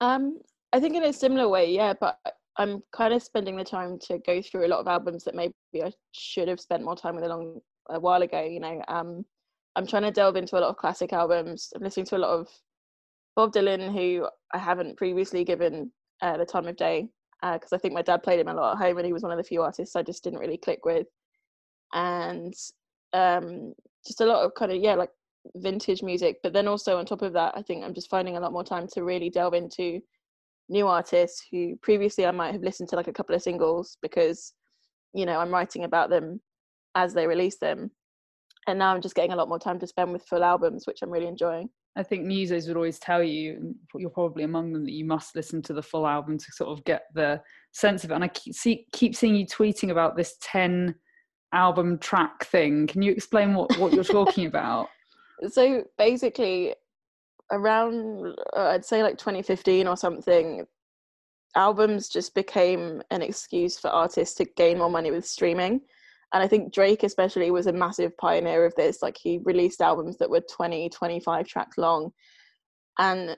Um, 0.00 0.40
I 0.72 0.80
think 0.80 0.96
in 0.96 1.04
a 1.04 1.12
similar 1.12 1.48
way, 1.48 1.70
yeah, 1.70 1.94
but 2.00 2.18
I'm 2.56 2.82
kind 2.92 3.14
of 3.14 3.22
spending 3.22 3.56
the 3.56 3.64
time 3.64 3.98
to 4.06 4.18
go 4.26 4.42
through 4.42 4.66
a 4.66 4.68
lot 4.68 4.80
of 4.80 4.88
albums 4.88 5.24
that 5.24 5.34
maybe 5.34 5.52
I 5.76 5.92
should 6.12 6.48
have 6.48 6.60
spent 6.60 6.84
more 6.84 6.96
time 6.96 7.14
with 7.16 7.24
a 7.24 7.28
long 7.28 7.60
a 7.90 8.00
while 8.00 8.22
ago. 8.22 8.42
You 8.42 8.60
know, 8.60 8.82
um, 8.88 9.24
I'm 9.76 9.86
trying 9.86 10.02
to 10.02 10.10
delve 10.10 10.36
into 10.36 10.56
a 10.56 10.60
lot 10.60 10.70
of 10.70 10.76
classic 10.76 11.12
albums. 11.12 11.72
I'm 11.74 11.82
listening 11.82 12.06
to 12.06 12.16
a 12.16 12.18
lot 12.18 12.38
of 12.38 12.48
Bob 13.36 13.52
Dylan, 13.52 13.92
who 13.92 14.28
I 14.52 14.58
haven't 14.58 14.96
previously 14.96 15.44
given 15.44 15.90
uh, 16.22 16.36
the 16.36 16.46
time 16.46 16.66
of 16.68 16.76
day 16.76 17.08
because 17.52 17.72
uh, 17.72 17.76
I 17.76 17.78
think 17.78 17.94
my 17.94 18.02
dad 18.02 18.22
played 18.22 18.40
him 18.40 18.48
a 18.48 18.54
lot 18.54 18.72
at 18.72 18.78
home 18.78 18.96
and 18.96 19.06
he 19.06 19.12
was 19.12 19.22
one 19.22 19.32
of 19.32 19.38
the 19.38 19.44
few 19.44 19.62
artists 19.62 19.96
I 19.96 20.02
just 20.02 20.24
didn't 20.24 20.38
really 20.38 20.56
click 20.56 20.84
with. 20.84 21.06
And 21.92 22.54
um, 23.12 23.74
just 24.06 24.20
a 24.20 24.26
lot 24.26 24.44
of 24.44 24.54
kind 24.54 24.72
of, 24.72 24.78
yeah, 24.78 24.94
like 24.94 25.10
vintage 25.56 26.02
music. 26.02 26.38
But 26.42 26.52
then 26.52 26.68
also 26.68 26.96
on 26.96 27.04
top 27.04 27.22
of 27.22 27.34
that, 27.34 27.52
I 27.56 27.62
think 27.62 27.84
I'm 27.84 27.94
just 27.94 28.08
finding 28.08 28.36
a 28.36 28.40
lot 28.40 28.52
more 28.52 28.64
time 28.64 28.86
to 28.94 29.04
really 29.04 29.30
delve 29.30 29.54
into 29.54 30.00
new 30.68 30.86
artists 30.86 31.44
who 31.50 31.76
previously 31.82 32.24
I 32.24 32.30
might 32.30 32.52
have 32.52 32.62
listened 32.62 32.88
to 32.90 32.96
like 32.96 33.08
a 33.08 33.12
couple 33.12 33.34
of 33.34 33.42
singles 33.42 33.98
because, 34.00 34.54
you 35.12 35.26
know, 35.26 35.38
I'm 35.38 35.50
writing 35.50 35.84
about 35.84 36.08
them 36.08 36.40
as 36.94 37.12
they 37.12 37.26
release 37.26 37.58
them. 37.58 37.90
And 38.66 38.78
now 38.78 38.94
I'm 38.94 39.02
just 39.02 39.14
getting 39.14 39.32
a 39.32 39.36
lot 39.36 39.48
more 39.50 39.58
time 39.58 39.78
to 39.80 39.86
spend 39.86 40.12
with 40.12 40.26
full 40.26 40.42
albums, 40.42 40.86
which 40.86 41.00
I'm 41.02 41.10
really 41.10 41.26
enjoying. 41.26 41.68
I 41.96 42.02
think 42.02 42.26
musos 42.26 42.66
would 42.66 42.76
always 42.76 42.98
tell 42.98 43.22
you, 43.22 43.74
you're 43.94 44.10
probably 44.10 44.42
among 44.42 44.72
them, 44.72 44.84
that 44.84 44.92
you 44.92 45.04
must 45.04 45.36
listen 45.36 45.62
to 45.62 45.72
the 45.72 45.82
full 45.82 46.06
album 46.06 46.38
to 46.38 46.52
sort 46.52 46.70
of 46.70 46.84
get 46.84 47.04
the 47.14 47.40
sense 47.72 48.02
of 48.02 48.10
it. 48.10 48.14
And 48.14 48.24
I 48.24 48.28
keep, 48.28 48.54
see, 48.54 48.86
keep 48.92 49.14
seeing 49.14 49.36
you 49.36 49.46
tweeting 49.46 49.90
about 49.90 50.16
this 50.16 50.36
10 50.40 50.94
album 51.52 51.98
track 51.98 52.46
thing. 52.46 52.88
Can 52.88 53.00
you 53.00 53.12
explain 53.12 53.54
what, 53.54 53.78
what 53.78 53.92
you're 53.92 54.04
talking 54.04 54.46
about? 54.46 54.88
So 55.48 55.82
basically, 55.98 56.74
around, 57.50 58.38
uh, 58.56 58.68
I'd 58.68 58.84
say 58.84 59.02
like 59.02 59.18
2015 59.18 59.88
or 59.88 59.96
something, 59.96 60.64
albums 61.56 62.08
just 62.08 62.34
became 62.36 63.02
an 63.10 63.20
excuse 63.20 63.78
for 63.78 63.88
artists 63.88 64.36
to 64.36 64.44
gain 64.44 64.78
more 64.78 64.88
money 64.88 65.10
with 65.10 65.26
streaming 65.26 65.80
and 66.34 66.42
i 66.42 66.48
think 66.48 66.74
drake 66.74 67.02
especially 67.02 67.50
was 67.50 67.66
a 67.66 67.72
massive 67.72 68.14
pioneer 68.18 68.66
of 68.66 68.74
this 68.74 69.00
like 69.00 69.16
he 69.16 69.40
released 69.44 69.80
albums 69.80 70.18
that 70.18 70.28
were 70.28 70.42
20 70.54 70.90
25 70.90 71.46
tracks 71.46 71.78
long. 71.78 72.10
And 72.98 73.36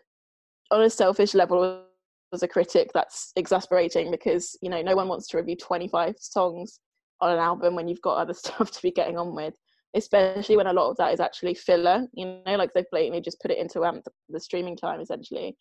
on 0.70 0.82
a 0.82 0.90
selfish 0.90 1.34
level 1.34 1.84
as 2.32 2.42
a 2.42 2.48
critic 2.48 2.90
that's 2.92 3.32
exasperating 3.36 4.10
because 4.10 4.58
you 4.60 4.68
know 4.68 4.82
no 4.82 4.96
one 4.96 5.08
wants 5.08 5.28
to 5.28 5.36
review 5.36 5.56
25 5.56 6.16
songs 6.18 6.80
on 7.20 7.30
an 7.30 7.38
album 7.38 7.74
when 7.74 7.86
you've 7.86 8.02
got 8.02 8.18
other 8.18 8.34
stuff 8.44 8.70
to 8.70 8.82
be 8.82 8.90
getting 8.90 9.16
on 9.16 9.34
with 9.34 9.54
especially 9.94 10.56
when 10.56 10.66
a 10.66 10.72
lot 10.72 10.90
of 10.90 10.96
that 10.96 11.14
is 11.14 11.20
actually 11.20 11.54
filler 11.54 12.06
you 12.12 12.26
know 12.44 12.56
like 12.56 12.70
they've 12.74 12.90
blatantly 12.90 13.20
just 13.20 13.40
put 13.40 13.50
it 13.50 13.58
into 13.58 13.84
um, 13.84 14.02
the 14.28 14.40
streaming 14.40 14.76
time 14.76 15.00
essentially. 15.00 15.56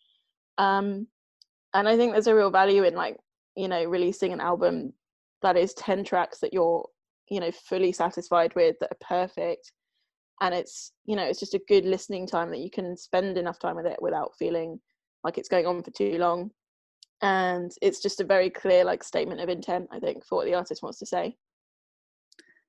Um 0.58 1.06
and 1.74 1.88
i 1.88 1.96
think 1.96 2.12
there's 2.12 2.26
a 2.26 2.34
real 2.34 2.50
value 2.50 2.84
in 2.84 2.94
like 2.94 3.16
you 3.56 3.68
know 3.68 3.84
releasing 3.84 4.32
an 4.32 4.40
album 4.40 4.92
that 5.42 5.56
is 5.56 5.74
10 5.74 6.04
tracks 6.04 6.38
that 6.40 6.52
you're 6.52 6.86
you 7.30 7.40
know 7.40 7.50
fully 7.50 7.92
satisfied 7.92 8.54
with 8.54 8.76
that 8.80 8.92
are 8.92 9.06
perfect. 9.08 9.72
And 10.40 10.54
it's 10.54 10.92
you 11.06 11.16
know 11.16 11.24
it's 11.24 11.40
just 11.40 11.54
a 11.54 11.62
good 11.68 11.84
listening 11.84 12.26
time 12.26 12.50
that 12.50 12.60
you 12.60 12.70
can 12.70 12.96
spend 12.96 13.38
enough 13.38 13.58
time 13.58 13.76
with 13.76 13.86
it 13.86 14.00
without 14.00 14.32
feeling 14.38 14.80
like 15.24 15.38
it's 15.38 15.48
going 15.48 15.66
on 15.66 15.82
for 15.82 15.90
too 15.90 16.18
long. 16.18 16.50
And 17.22 17.72
it's 17.80 18.02
just 18.02 18.20
a 18.20 18.24
very 18.24 18.50
clear 18.50 18.84
like 18.84 19.02
statement 19.02 19.40
of 19.40 19.48
intent 19.48 19.88
i 19.90 19.98
think 19.98 20.24
for 20.24 20.36
what 20.36 20.44
the 20.44 20.54
artist 20.54 20.82
wants 20.82 20.98
to 20.98 21.06
say. 21.06 21.36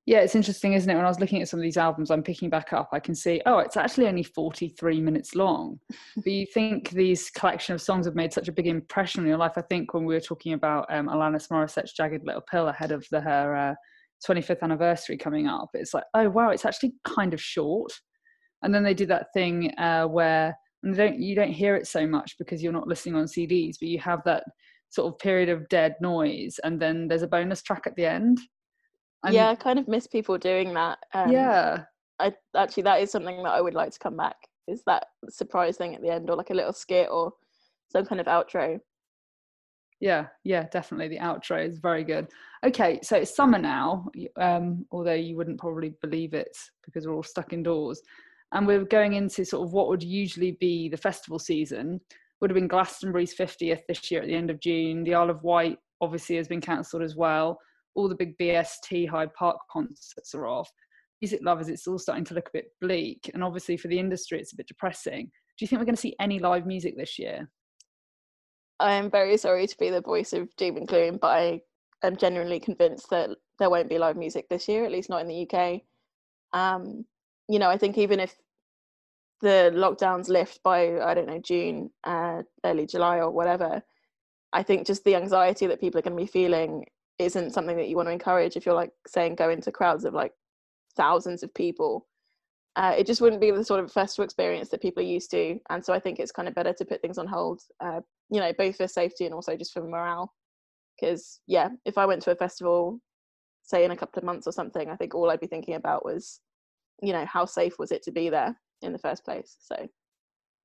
Yeah 0.05 0.19
it's 0.19 0.35
interesting 0.35 0.71
isn't 0.71 0.89
it? 0.89 0.95
When 0.95 1.03
i 1.03 1.09
was 1.09 1.19
looking 1.19 1.41
at 1.41 1.49
some 1.49 1.59
of 1.59 1.63
these 1.63 1.75
albums 1.75 2.09
i'm 2.09 2.23
picking 2.23 2.49
back 2.49 2.71
up 2.71 2.87
i 2.93 2.99
can 2.99 3.13
see 3.13 3.41
oh 3.45 3.59
it's 3.59 3.75
actually 3.75 4.07
only 4.07 4.23
43 4.23 5.01
minutes 5.01 5.35
long. 5.35 5.81
But 6.15 6.31
you 6.31 6.45
think 6.53 6.91
these 6.91 7.29
collection 7.29 7.75
of 7.75 7.81
songs 7.81 8.05
have 8.05 8.15
made 8.15 8.31
such 8.31 8.47
a 8.47 8.53
big 8.53 8.67
impression 8.67 9.21
on 9.21 9.27
your 9.27 9.37
life. 9.37 9.57
I 9.57 9.61
think 9.63 9.93
when 9.93 10.05
we 10.05 10.13
were 10.13 10.21
talking 10.21 10.53
about 10.53 10.85
um, 10.89 11.09
alanis 11.09 11.49
morissette's 11.49 11.91
jagged 11.91 12.25
little 12.25 12.41
pill 12.49 12.69
ahead 12.69 12.93
of 12.93 13.05
the 13.11 13.19
her 13.19 13.53
uh, 13.53 13.75
25th 14.25 14.61
anniversary 14.61 15.17
coming 15.17 15.47
up 15.47 15.69
it's 15.73 15.93
like 15.93 16.03
oh 16.13 16.29
wow 16.29 16.49
it's 16.49 16.65
actually 16.65 16.93
kind 17.03 17.33
of 17.33 17.41
short. 17.41 17.91
And 18.63 18.73
then 18.73 18.83
they 18.83 18.95
did 18.95 19.09
that 19.09 19.27
thing 19.35 19.71
uh, 19.77 20.05
where 20.05 20.57
and 20.83 20.95
don't 20.95 21.19
you 21.19 21.35
don't 21.35 21.51
hear 21.51 21.75
it 21.75 21.87
so 21.87 22.07
much 22.07 22.35
because 22.39 22.63
you're 22.63 22.73
not 22.73 22.87
listening 22.87 23.15
on 23.15 23.25
cds 23.25 23.75
but 23.79 23.89
you 23.89 23.99
have 23.99 24.21
that 24.25 24.43
sort 24.89 25.13
of 25.13 25.19
period 25.19 25.49
of 25.49 25.67
dead 25.69 25.95
noise 26.01 26.59
and 26.63 26.79
then 26.81 27.07
there's 27.07 27.21
a 27.21 27.27
bonus 27.27 27.61
track 27.61 27.83
at 27.85 27.95
the 27.95 28.05
end. 28.05 28.39
And 29.23 29.33
yeah 29.33 29.49
i 29.49 29.55
kind 29.55 29.79
of 29.79 29.87
miss 29.87 30.07
people 30.07 30.37
doing 30.37 30.73
that 30.73 30.99
um, 31.13 31.31
yeah. 31.31 31.83
I 32.19 32.33
actually 32.55 32.83
that 32.83 33.01
is 33.01 33.11
something 33.11 33.43
that 33.43 33.51
i 33.51 33.61
would 33.61 33.75
like 33.75 33.91
to 33.91 33.99
come 33.99 34.17
back 34.17 34.35
is 34.67 34.81
that 34.87 35.05
surprise 35.29 35.77
thing 35.77 35.95
at 35.95 36.01
the 36.01 36.09
end 36.09 36.29
or 36.29 36.35
like 36.35 36.49
a 36.49 36.55
little 36.55 36.73
skit 36.73 37.09
or 37.11 37.33
some 37.89 38.05
kind 38.05 38.19
of 38.19 38.27
outro 38.27 38.79
yeah 39.99 40.27
yeah 40.43 40.63
definitely 40.71 41.07
the 41.07 41.19
outro 41.23 41.65
is 41.65 41.79
very 41.79 42.03
good. 42.03 42.27
Okay 42.65 42.99
so 43.03 43.17
it's 43.17 43.35
summer 43.35 43.57
now 43.57 44.05
um, 44.39 44.85
although 44.91 45.13
you 45.13 45.35
wouldn't 45.35 45.59
probably 45.59 45.93
believe 46.01 46.33
it 46.33 46.55
because 46.85 47.05
we're 47.05 47.15
all 47.15 47.23
stuck 47.23 47.53
indoors 47.53 48.01
and 48.53 48.65
we're 48.65 48.85
going 48.85 49.13
into 49.13 49.43
sort 49.43 49.65
of 49.67 49.73
what 49.73 49.89
would 49.89 50.03
usually 50.03 50.51
be 50.59 50.89
the 50.89 50.97
festival 50.97 51.39
season. 51.39 51.99
Would 52.39 52.51
have 52.51 52.55
been 52.55 52.67
glastonbury's 52.67 53.35
50th 53.35 53.81
this 53.87 54.11
year 54.11 54.21
at 54.21 54.27
the 54.27 54.35
end 54.35 54.49
of 54.49 54.59
june. 54.59 55.03
The 55.03 55.15
isle 55.15 55.29
of 55.29 55.43
wight 55.43 55.77
obviously 56.01 56.35
has 56.37 56.47
been 56.47 56.61
cancelled 56.61 57.01
as 57.01 57.15
well. 57.15 57.59
All 57.95 58.07
the 58.07 58.15
big 58.15 58.37
bst 58.37 59.09
hyde 59.09 59.33
park 59.33 59.57
concerts 59.71 60.35
are 60.35 60.47
off. 60.47 60.71
Music 61.21 61.39
lovers 61.43 61.67
it's 61.67 61.87
all 61.87 61.97
starting 61.97 62.25
to 62.25 62.35
look 62.35 62.47
a 62.49 62.57
bit 62.57 62.67
bleak 62.79 63.31
and 63.33 63.43
obviously 63.43 63.75
for 63.75 63.87
the 63.87 63.97
industry 63.97 64.39
it's 64.39 64.53
a 64.53 64.57
bit 64.57 64.67
depressing. 64.67 65.31
Do 65.57 65.63
you 65.63 65.67
think 65.67 65.79
we're 65.79 65.85
going 65.85 65.95
to 65.95 66.01
see 66.01 66.15
any 66.19 66.37
live 66.37 66.67
music 66.67 66.95
this 66.95 67.17
year 67.17 67.49
I'm 68.79 69.09
very 69.09 69.37
sorry 69.37 69.67
to 69.67 69.77
be 69.77 69.89
the 69.89 70.01
voice 70.01 70.33
of 70.33 70.55
doom 70.55 70.77
and 70.77 70.87
gloom, 70.87 71.17
but 71.17 71.27
I 71.27 71.61
am 72.03 72.15
genuinely 72.17 72.59
convinced 72.59 73.09
that 73.09 73.31
there 73.59 73.69
won't 73.69 73.89
be 73.89 73.97
live 73.97 74.17
music 74.17 74.49
this 74.49 74.67
year, 74.67 74.85
at 74.85 74.91
least 74.91 75.09
not 75.09 75.21
in 75.21 75.27
the 75.27 75.49
UK. 75.49 75.81
Um, 76.53 77.05
you 77.49 77.59
know, 77.59 77.69
I 77.69 77.77
think 77.77 77.97
even 77.97 78.19
if 78.19 78.35
the 79.41 79.71
lockdowns 79.73 80.29
lift 80.29 80.61
by 80.63 80.99
I 80.99 81.13
don't 81.13 81.27
know 81.27 81.39
June, 81.39 81.91
uh, 82.03 82.43
early 82.63 82.85
July 82.85 83.17
or 83.19 83.31
whatever, 83.31 83.81
I 84.53 84.63
think 84.63 84.87
just 84.87 85.03
the 85.03 85.15
anxiety 85.15 85.67
that 85.67 85.79
people 85.81 85.99
are 85.99 86.01
going 86.03 86.17
to 86.17 86.23
be 86.23 86.27
feeling 86.31 86.85
isn't 87.19 87.53
something 87.53 87.77
that 87.77 87.87
you 87.87 87.95
want 87.95 88.07
to 88.07 88.13
encourage 88.13 88.55
if 88.55 88.65
you're 88.65 88.75
like 88.75 88.91
saying 89.07 89.35
go 89.35 89.49
into 89.49 89.71
crowds 89.71 90.05
of 90.05 90.13
like 90.13 90.33
thousands 90.95 91.43
of 91.43 91.53
people. 91.53 92.07
Uh, 92.77 92.93
it 92.97 93.05
just 93.05 93.21
wouldn't 93.21 93.41
be 93.41 93.51
the 93.51 93.65
sort 93.65 93.83
of 93.83 93.91
festival 93.91 94.23
experience 94.23 94.69
that 94.69 94.81
people 94.81 95.03
are 95.03 95.05
used 95.05 95.31
to, 95.31 95.59
and 95.69 95.83
so 95.83 95.93
I 95.93 95.99
think 95.99 96.19
it's 96.19 96.31
kind 96.31 96.47
of 96.47 96.55
better 96.55 96.73
to 96.73 96.85
put 96.85 97.01
things 97.01 97.17
on 97.17 97.27
hold, 97.27 97.59
uh, 97.83 98.01
you 98.29 98.39
know 98.39 98.51
both 98.57 98.77
for 98.77 98.87
safety 98.87 99.25
and 99.25 99.33
also 99.33 99.55
just 99.55 99.73
for 99.73 99.81
morale 99.81 100.33
because 100.99 101.39
yeah 101.47 101.69
if 101.85 101.97
i 101.97 102.05
went 102.05 102.21
to 102.21 102.31
a 102.31 102.35
festival 102.35 102.99
say 103.63 103.83
in 103.83 103.91
a 103.91 103.97
couple 103.97 104.19
of 104.19 104.25
months 104.25 104.47
or 104.47 104.51
something 104.51 104.89
i 104.89 104.95
think 104.95 105.13
all 105.13 105.29
i'd 105.29 105.39
be 105.39 105.47
thinking 105.47 105.75
about 105.75 106.05
was 106.05 106.41
you 107.01 107.13
know 107.13 107.25
how 107.25 107.45
safe 107.45 107.77
was 107.79 107.91
it 107.91 108.03
to 108.03 108.11
be 108.11 108.29
there 108.29 108.55
in 108.81 108.91
the 108.91 108.99
first 108.99 109.23
place 109.23 109.57
so 109.59 109.87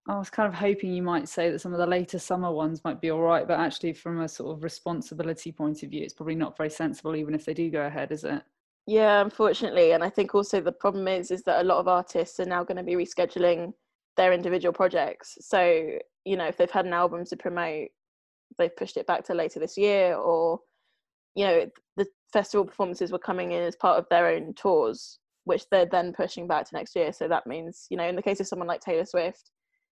I 0.08 0.18
was 0.18 0.30
kind 0.30 0.48
of 0.48 0.54
hoping 0.54 0.92
you 0.92 1.02
might 1.02 1.28
say 1.28 1.48
that 1.48 1.60
some 1.60 1.72
of 1.72 1.78
the 1.78 1.86
later 1.86 2.18
summer 2.18 2.50
ones 2.50 2.82
might 2.82 3.00
be 3.00 3.12
all 3.12 3.20
right, 3.20 3.46
but 3.46 3.60
actually, 3.60 3.92
from 3.92 4.20
a 4.20 4.28
sort 4.28 4.56
of 4.56 4.64
responsibility 4.64 5.52
point 5.52 5.84
of 5.84 5.90
view, 5.90 6.02
it's 6.02 6.12
probably 6.12 6.34
not 6.34 6.56
very 6.56 6.70
sensible, 6.70 7.14
even 7.14 7.36
if 7.36 7.44
they 7.44 7.54
do 7.54 7.70
go 7.70 7.82
ahead, 7.82 8.10
is 8.10 8.24
it? 8.24 8.42
Yeah, 8.86 9.20
unfortunately, 9.20 9.92
and 9.92 10.02
I 10.02 10.10
think 10.10 10.34
also 10.34 10.60
the 10.60 10.72
problem 10.72 11.06
is 11.08 11.30
is 11.30 11.42
that 11.44 11.62
a 11.62 11.64
lot 11.64 11.78
of 11.78 11.88
artists 11.88 12.40
are 12.40 12.44
now 12.46 12.64
going 12.64 12.78
to 12.78 12.82
be 12.82 12.94
rescheduling 12.94 13.72
their 14.16 14.32
individual 14.32 14.72
projects. 14.72 15.38
So 15.40 15.98
you 16.24 16.36
know 16.36 16.46
if 16.46 16.56
they've 16.56 16.70
had 16.70 16.86
an 16.86 16.92
album 16.92 17.24
to 17.26 17.36
promote 17.36 17.88
they've 18.58 18.76
pushed 18.76 18.96
it 18.96 19.06
back 19.06 19.24
to 19.24 19.34
later 19.34 19.58
this 19.60 19.76
year 19.76 20.14
or 20.14 20.60
you 21.34 21.44
know 21.46 21.66
the 21.96 22.06
festival 22.32 22.64
performances 22.64 23.10
were 23.10 23.18
coming 23.18 23.52
in 23.52 23.62
as 23.62 23.76
part 23.76 23.98
of 23.98 24.06
their 24.10 24.26
own 24.28 24.54
tours 24.54 25.18
which 25.44 25.64
they're 25.70 25.86
then 25.86 26.12
pushing 26.12 26.46
back 26.46 26.68
to 26.68 26.76
next 26.76 26.94
year 26.94 27.12
so 27.12 27.28
that 27.28 27.46
means 27.46 27.86
you 27.90 27.96
know 27.96 28.06
in 28.06 28.16
the 28.16 28.22
case 28.22 28.40
of 28.40 28.46
someone 28.46 28.68
like 28.68 28.80
taylor 28.80 29.04
swift 29.04 29.50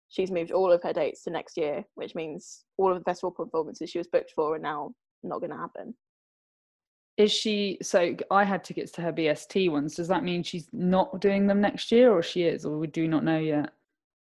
she's 0.08 0.30
moved 0.30 0.52
all 0.52 0.70
of 0.70 0.82
her 0.82 0.92
dates 0.92 1.24
to 1.24 1.30
next 1.30 1.56
year 1.56 1.84
which 1.94 2.14
means 2.14 2.64
all 2.76 2.92
of 2.92 2.98
the 2.98 3.04
festival 3.04 3.30
performances 3.30 3.90
she 3.90 3.98
was 3.98 4.08
booked 4.08 4.32
for 4.34 4.54
are 4.54 4.58
now 4.58 4.90
not 5.22 5.40
going 5.40 5.50
to 5.50 5.56
happen 5.56 5.94
is 7.20 7.30
she 7.30 7.76
so 7.82 8.16
i 8.30 8.42
had 8.42 8.64
tickets 8.64 8.90
to 8.92 9.02
her 9.02 9.12
bst 9.12 9.70
ones. 9.70 9.94
Does 9.94 10.08
that 10.08 10.24
mean 10.24 10.42
she's 10.42 10.68
not 10.72 11.20
doing 11.20 11.46
them 11.46 11.60
next 11.60 11.92
year 11.92 12.10
or 12.10 12.22
she 12.22 12.44
is 12.44 12.64
or 12.64 12.78
we 12.78 12.86
do 12.86 13.06
not 13.06 13.24
know 13.24 13.38
yet? 13.38 13.70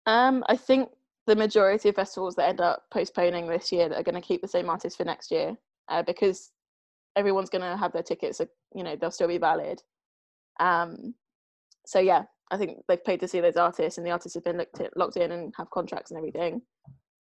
Um 0.06 0.44
i 0.48 0.56
think 0.56 0.88
the 1.26 1.34
majority 1.34 1.88
of 1.88 1.96
festivals 1.96 2.36
that 2.36 2.48
end 2.48 2.60
up 2.60 2.84
postponing 2.92 3.48
this 3.48 3.72
year 3.72 3.88
that 3.88 3.98
are 3.98 4.04
going 4.04 4.20
to 4.20 4.28
keep 4.28 4.42
the 4.42 4.48
same 4.48 4.70
artist 4.70 4.96
for 4.96 5.04
next 5.04 5.30
year 5.32 5.56
uh, 5.88 6.02
because 6.02 6.52
everyone's 7.16 7.50
going 7.50 7.62
to 7.62 7.76
have 7.76 7.92
their 7.92 8.02
tickets 8.02 8.38
so, 8.38 8.46
you 8.74 8.84
know 8.84 8.94
they'll 8.96 9.10
still 9.10 9.28
be 9.28 9.38
valid. 9.38 9.82
Um 10.60 11.14
so 11.84 11.98
yeah 11.98 12.22
i 12.52 12.56
think 12.56 12.78
they've 12.86 13.04
paid 13.04 13.20
to 13.20 13.28
see 13.28 13.40
those 13.40 13.56
artists 13.56 13.98
and 13.98 14.06
the 14.06 14.12
artists 14.12 14.34
have 14.34 14.44
been 14.44 14.58
locked 14.58 14.80
in, 14.80 14.88
locked 14.94 15.16
in 15.16 15.32
and 15.32 15.52
have 15.58 15.70
contracts 15.70 16.12
and 16.12 16.18
everything. 16.18 16.62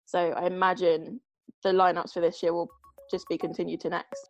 So 0.05 0.19
i 0.19 0.45
imagine 0.45 1.21
the 1.63 1.69
lineups 1.69 2.11
for 2.11 2.19
this 2.19 2.43
year 2.43 2.53
will 2.53 2.69
just 3.09 3.29
be 3.29 3.37
continued 3.37 3.79
to 3.81 3.89
next 3.89 4.29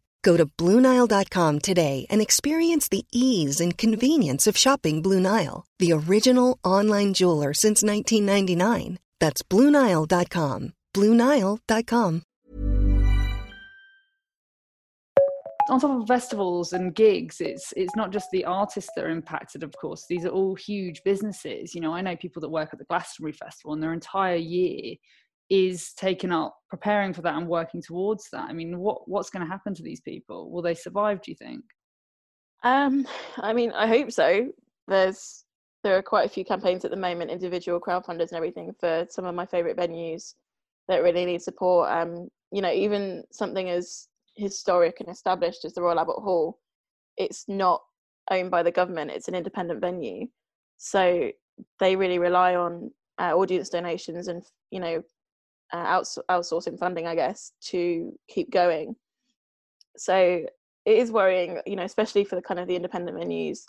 Go 0.23 0.37
to 0.37 0.45
BlueNile.com 0.45 1.59
today 1.59 2.07
and 2.09 2.21
experience 2.21 2.89
the 2.89 3.05
ease 3.11 3.61
and 3.61 3.77
convenience 3.77 4.47
of 4.47 4.57
shopping 4.57 5.01
Blue 5.01 5.19
Nile, 5.19 5.65
the 5.77 5.93
original 5.93 6.57
online 6.63 7.13
jeweler 7.13 7.53
since 7.53 7.83
1999. 7.83 8.97
That's 9.19 9.43
BlueNile.com. 9.43 10.73
BlueNile.com. 10.95 12.23
On 15.69 15.79
top 15.79 16.01
of 16.01 16.07
festivals 16.07 16.73
and 16.73 16.93
gigs, 16.93 17.39
it's 17.39 17.71
it's 17.77 17.95
not 17.95 18.11
just 18.11 18.27
the 18.31 18.43
artists 18.43 18.89
that 18.95 19.05
are 19.05 19.09
impacted. 19.09 19.63
Of 19.63 19.73
course, 19.79 20.05
these 20.09 20.25
are 20.25 20.29
all 20.29 20.55
huge 20.55 21.01
businesses. 21.05 21.73
You 21.73 21.81
know, 21.81 21.93
I 21.93 22.01
know 22.01 22.15
people 22.17 22.41
that 22.41 22.49
work 22.49 22.69
at 22.73 22.79
the 22.79 22.85
Glastonbury 22.85 23.31
Festival, 23.31 23.71
and 23.71 23.81
their 23.81 23.93
entire 23.93 24.35
year 24.35 24.95
is 25.51 25.91
taken 25.95 26.31
up 26.31 26.55
preparing 26.69 27.13
for 27.13 27.21
that 27.21 27.35
and 27.35 27.45
working 27.45 27.81
towards 27.81 28.29
that. 28.31 28.49
I 28.49 28.53
mean 28.53 28.79
what 28.79 29.07
what's 29.07 29.29
going 29.29 29.45
to 29.45 29.51
happen 29.51 29.75
to 29.75 29.83
these 29.83 29.99
people? 29.99 30.49
Will 30.49 30.61
they 30.61 30.73
survive 30.73 31.21
do 31.21 31.29
you 31.29 31.35
think? 31.35 31.61
Um 32.63 33.05
i 33.37 33.51
mean 33.51 33.71
i 33.73 33.85
hope 33.85 34.11
so. 34.13 34.47
There's 34.87 35.43
there 35.83 35.97
are 35.97 36.01
quite 36.01 36.25
a 36.25 36.29
few 36.29 36.45
campaigns 36.45 36.85
at 36.85 36.91
the 36.91 36.97
moment 36.97 37.31
individual 37.31 37.81
crowdfunders 37.81 38.29
and 38.29 38.37
everything 38.37 38.71
for 38.79 39.05
some 39.09 39.25
of 39.25 39.35
my 39.35 39.45
favorite 39.45 39.77
venues 39.77 40.35
that 40.87 41.03
really 41.03 41.25
need 41.25 41.41
support. 41.41 41.91
Um 41.91 42.29
you 42.53 42.61
know 42.61 42.71
even 42.71 43.23
something 43.33 43.69
as 43.69 44.07
historic 44.37 45.01
and 45.01 45.09
established 45.09 45.65
as 45.65 45.73
the 45.73 45.81
royal 45.81 45.99
albert 45.99 46.21
hall 46.21 46.57
it's 47.17 47.43
not 47.49 47.81
owned 48.31 48.49
by 48.49 48.63
the 48.63 48.71
government 48.71 49.11
it's 49.11 49.27
an 49.27 49.35
independent 49.35 49.81
venue. 49.81 50.27
So 50.77 51.29
they 51.81 51.97
really 51.97 52.19
rely 52.19 52.55
on 52.55 52.91
uh, 53.19 53.33
audience 53.35 53.67
donations 53.67 54.29
and 54.29 54.43
you 54.71 54.79
know 54.79 55.03
uh, 55.73 55.77
outs- 55.77 56.17
outsourcing 56.29 56.77
funding, 56.77 57.07
I 57.07 57.15
guess, 57.15 57.53
to 57.69 58.13
keep 58.27 58.51
going. 58.51 58.95
So 59.97 60.15
it 60.85 60.97
is 60.97 61.11
worrying, 61.11 61.59
you 61.65 61.75
know, 61.75 61.83
especially 61.83 62.23
for 62.23 62.35
the 62.35 62.41
kind 62.41 62.59
of 62.59 62.67
the 62.67 62.75
independent 62.75 63.17
venues 63.17 63.59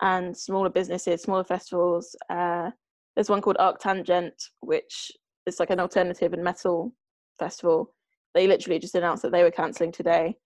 and 0.00 0.36
smaller 0.36 0.70
businesses, 0.70 1.22
smaller 1.22 1.44
festivals. 1.44 2.16
Uh, 2.30 2.70
there's 3.14 3.30
one 3.30 3.40
called 3.40 3.56
Arctangent, 3.58 4.50
which 4.60 5.10
is 5.46 5.60
like 5.60 5.70
an 5.70 5.80
alternative 5.80 6.32
and 6.32 6.44
metal 6.44 6.92
festival. 7.38 7.94
They 8.34 8.46
literally 8.46 8.78
just 8.78 8.94
announced 8.94 9.22
that 9.22 9.32
they 9.32 9.42
were 9.42 9.50
cancelling 9.50 9.92
today 9.92 10.36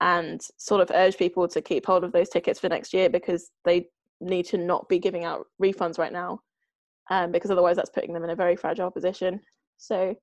and 0.00 0.40
sort 0.58 0.80
of 0.80 0.90
urge 0.94 1.16
people 1.16 1.48
to 1.48 1.62
keep 1.62 1.86
hold 1.86 2.04
of 2.04 2.12
those 2.12 2.28
tickets 2.28 2.60
for 2.60 2.68
next 2.68 2.92
year 2.92 3.08
because 3.08 3.50
they 3.64 3.88
need 4.20 4.44
to 4.46 4.58
not 4.58 4.88
be 4.88 4.98
giving 4.98 5.24
out 5.24 5.46
refunds 5.62 5.98
right 5.98 6.12
now 6.12 6.40
um, 7.10 7.32
because 7.32 7.50
otherwise 7.50 7.76
that's 7.76 7.90
putting 7.90 8.12
them 8.12 8.24
in 8.24 8.30
a 8.30 8.36
very 8.36 8.56
fragile 8.56 8.90
position. 8.90 9.40
So 9.78 10.14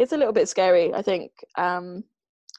it's 0.00 0.12
a 0.12 0.16
little 0.16 0.32
bit 0.32 0.48
scary. 0.48 0.94
I 0.94 1.02
think 1.02 1.30
um, 1.58 2.02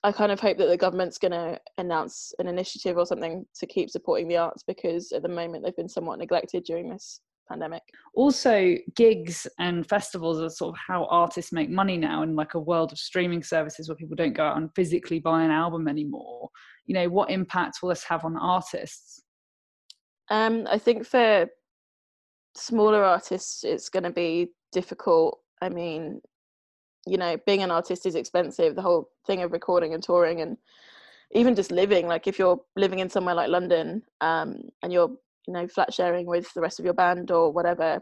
I 0.04 0.12
kind 0.12 0.32
of 0.32 0.40
hope 0.40 0.58
that 0.60 0.68
the 0.68 0.78
government's 0.78 1.18
going 1.18 1.32
to 1.32 1.60
announce 1.80 2.34
an 2.38 2.48
initiative 2.48 2.98
or 2.98 3.06
something 3.06 3.46
to 3.56 3.66
keep 3.66 3.90
supporting 3.90 4.28
the 4.28 4.38
arts 4.38 4.64
because 4.64 5.12
at 5.12 5.24
the 5.24 5.30
moment 5.30 5.64
they've 5.64 5.76
been 5.76 5.90
somewhat 5.90 6.20
neglected 6.20 6.64
during 6.64 6.88
this 6.88 7.20
pandemic. 7.50 7.82
Also, 8.14 8.76
gigs 8.96 9.48
and 9.58 9.90
festivals 9.90 10.40
are 10.40 10.50
sort 10.50 10.76
of 10.76 10.80
how 10.88 11.06
artists 11.06 11.52
make 11.52 11.72
money 11.72 11.98
now 11.98 12.22
in 12.22 12.36
like 12.36 12.54
a 12.54 12.60
world 12.60 12.92
of 12.92 13.00
streaming 13.00 13.42
services 13.42 13.90
where 13.90 13.96
people 13.96 14.16
don't 14.16 14.34
go 14.34 14.44
out 14.44 14.58
and 14.58 14.70
physically 14.76 15.20
buy 15.20 15.42
an 15.42 15.50
album 15.50 15.88
anymore. 15.88 16.48
You 16.86 16.94
know, 16.94 17.10
what 17.10 17.32
impact 17.32 17.80
will 17.82 17.90
this 17.90 18.04
have 18.04 18.24
on 18.24 18.38
artists? 18.38 19.24
Um, 20.30 20.68
I 20.70 20.78
think 20.78 21.08
for 21.08 21.48
smaller 22.56 23.04
artists, 23.04 23.64
it's 23.64 23.90
going 23.90 24.04
to 24.04 24.12
be 24.12 24.52
difficult. 24.72 25.40
I 25.60 25.70
mean, 25.70 26.22
you 27.08 27.18
know 27.18 27.38
being 27.46 27.64
an 27.64 27.72
artist 27.72 28.06
is 28.06 28.16
expensive 28.16 28.76
the 28.76 28.82
whole 28.82 29.10
thing 29.26 29.42
of 29.42 29.52
recording 29.52 29.94
and 29.94 30.04
touring 30.04 30.42
and 30.42 30.58
even 31.34 31.56
just 31.56 31.72
living. 31.72 32.08
Like 32.08 32.28
if 32.28 32.38
you're 32.38 32.60
living 32.76 33.00
in 33.00 33.10
somewhere 33.10 33.36
like 33.36 33.50
london 33.50 34.04
um, 34.22 34.62
and 34.84 34.92
you're 34.92 35.10
you 35.48 35.54
know 35.54 35.68
flat 35.68 35.94
sharing 35.94 36.26
with 36.26 36.54
the 36.54 36.62
rest 36.62 36.80
of 36.80 36.86
your 36.86 36.94
band 36.94 37.32
or 37.32 37.52
whatever 37.52 38.02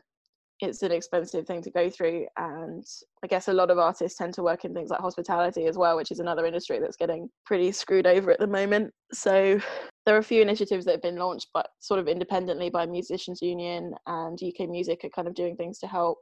it's 0.61 0.81
an 0.81 0.91
expensive 0.91 1.47
thing 1.47 1.61
to 1.61 1.71
go 1.71 1.89
through. 1.89 2.27
And 2.37 2.83
i 3.23 3.27
guess 3.27 3.47
a 3.47 3.53
lot 3.53 3.71
of 3.71 3.77
artists 3.77 4.17
tend 4.17 4.33
to 4.33 4.43
work 4.43 4.65
in 4.65 4.73
things 4.73 4.89
like 4.89 4.99
hospitality 4.99 5.67
as 5.67 5.77
well 5.77 5.95
which 5.95 6.11
is 6.11 6.19
another 6.19 6.45
industry 6.45 6.79
that's 6.79 6.97
getting 6.97 7.29
pretty 7.45 7.71
screwed 7.71 8.07
over 8.07 8.31
at 8.31 8.39
the 8.39 8.47
moment. 8.47 8.91
So 9.13 9.59
there 10.05 10.15
are 10.15 10.19
a 10.19 10.23
few 10.23 10.41
initiatives 10.41 10.85
that 10.85 10.91
have 10.91 11.01
been 11.01 11.17
launched 11.17 11.47
but 11.53 11.67
sort 11.79 11.99
of 11.99 12.07
independently 12.07 12.69
by 12.69 12.85
musicians 12.85 13.41
union 13.41 13.93
and 14.07 14.39
uk 14.43 14.69
music 14.69 15.01
are 15.03 15.09
kind 15.09 15.27
of 15.27 15.33
doing 15.33 15.55
things 15.55 15.79
to 15.79 15.87
help. 15.87 16.17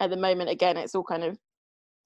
At 0.00 0.10
the 0.10 0.16
moment 0.16 0.50
again 0.50 0.76
it's 0.78 0.94
all 0.94 1.04
kind 1.04 1.24
of 1.24 1.36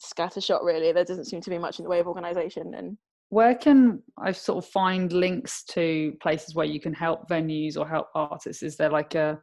scattershot 0.01 0.65
really. 0.65 0.93
There 0.93 1.05
doesn't 1.05 1.27
seem 1.27 1.41
to 1.43 1.51
be 1.51 1.59
much 1.59 1.79
in 1.79 1.85
the 1.85 1.91
way 1.91 2.01
of 2.01 2.07
organization 2.07 2.75
and 2.75 2.97
where 3.31 3.55
can 3.55 4.03
i 4.19 4.33
sort 4.33 4.65
of 4.65 4.69
find 4.69 5.13
links 5.13 5.63
to 5.63 6.13
places 6.21 6.57
where 6.57 6.67
you 6.67 6.81
can 6.81 6.93
help 6.93 7.29
venues 7.29 7.77
or 7.77 7.87
help 7.87 8.09
artists? 8.15 8.63
Is 8.63 8.77
there 8.77 8.91
like 8.91 9.15
a 9.15 9.41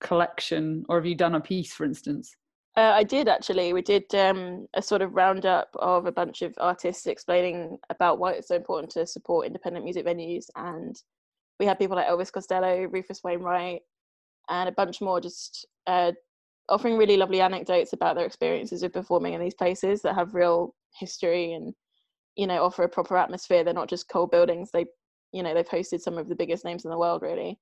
collection 0.00 0.84
or 0.88 0.96
have 0.96 1.06
you 1.06 1.14
done 1.14 1.36
a 1.36 1.40
piece 1.40 1.72
for 1.72 1.84
instance? 1.84 2.34
Uh, 2.76 2.92
I 2.94 3.04
did 3.04 3.28
actually. 3.28 3.72
We 3.72 3.82
did 3.82 4.12
um, 4.14 4.66
a 4.74 4.82
sort 4.82 5.00
of 5.00 5.14
roundup 5.14 5.68
of 5.78 6.06
a 6.06 6.12
bunch 6.12 6.42
of 6.42 6.54
artists 6.58 7.06
explaining 7.06 7.78
about 7.88 8.18
why 8.18 8.32
it's 8.32 8.48
so 8.48 8.56
important 8.56 8.90
to 8.92 9.06
support 9.06 9.46
independent 9.46 9.84
music 9.84 10.04
venues, 10.04 10.46
and 10.56 11.00
we 11.60 11.66
had 11.66 11.78
people 11.78 11.94
like 11.94 12.08
Elvis 12.08 12.32
Costello, 12.32 12.86
Rufus 12.86 13.22
Wainwright, 13.22 13.82
and 14.50 14.68
a 14.68 14.72
bunch 14.72 15.00
more 15.00 15.20
just 15.20 15.66
uh, 15.86 16.12
offering 16.68 16.96
really 16.96 17.16
lovely 17.16 17.40
anecdotes 17.40 17.92
about 17.92 18.16
their 18.16 18.26
experiences 18.26 18.82
of 18.82 18.92
performing 18.92 19.34
in 19.34 19.40
these 19.40 19.54
places 19.54 20.02
that 20.02 20.14
have 20.14 20.34
real 20.34 20.74
history 20.98 21.52
and 21.52 21.74
you 22.36 22.46
know 22.46 22.64
offer 22.64 22.82
a 22.82 22.88
proper 22.88 23.16
atmosphere. 23.16 23.64
They're 23.64 23.74
not 23.74 23.88
just 23.88 24.08
cold 24.08 24.30
buildings. 24.30 24.70
They 24.72 24.86
you 25.32 25.42
know 25.42 25.54
they've 25.54 25.68
hosted 25.68 26.00
some 26.00 26.18
of 26.18 26.28
the 26.28 26.36
biggest 26.36 26.64
names 26.64 26.84
in 26.84 26.90
the 26.90 26.98
world 26.98 27.22
really. 27.22 27.58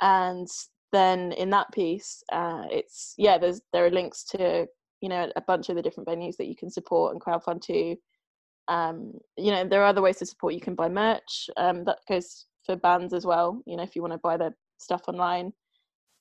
And 0.00 0.48
then 0.92 1.32
in 1.32 1.50
that 1.50 1.72
piece 1.72 2.22
uh, 2.32 2.64
it's 2.70 3.14
yeah 3.18 3.38
there's 3.38 3.60
there 3.72 3.84
are 3.84 3.90
links 3.90 4.24
to 4.24 4.66
you 5.00 5.08
know 5.08 5.30
a 5.36 5.40
bunch 5.40 5.68
of 5.68 5.76
the 5.76 5.82
different 5.82 6.08
venues 6.08 6.36
that 6.36 6.46
you 6.46 6.56
can 6.56 6.70
support 6.70 7.12
and 7.12 7.22
crowdfund 7.22 7.62
to. 7.62 7.96
Um, 8.66 9.12
you 9.36 9.50
know 9.50 9.68
there 9.68 9.82
are 9.82 9.86
other 9.86 10.02
ways 10.02 10.16
to 10.18 10.26
support. 10.26 10.54
You 10.54 10.60
can 10.60 10.74
buy 10.74 10.88
merch 10.88 11.50
um, 11.56 11.84
that 11.84 11.98
goes 12.08 12.46
for 12.64 12.76
bands 12.76 13.12
as 13.12 13.26
well 13.26 13.60
you 13.66 13.76
know 13.76 13.82
if 13.82 13.94
you 13.94 14.00
want 14.00 14.14
to 14.14 14.18
buy 14.18 14.38
their 14.38 14.56
stuff 14.78 15.02
online 15.06 15.52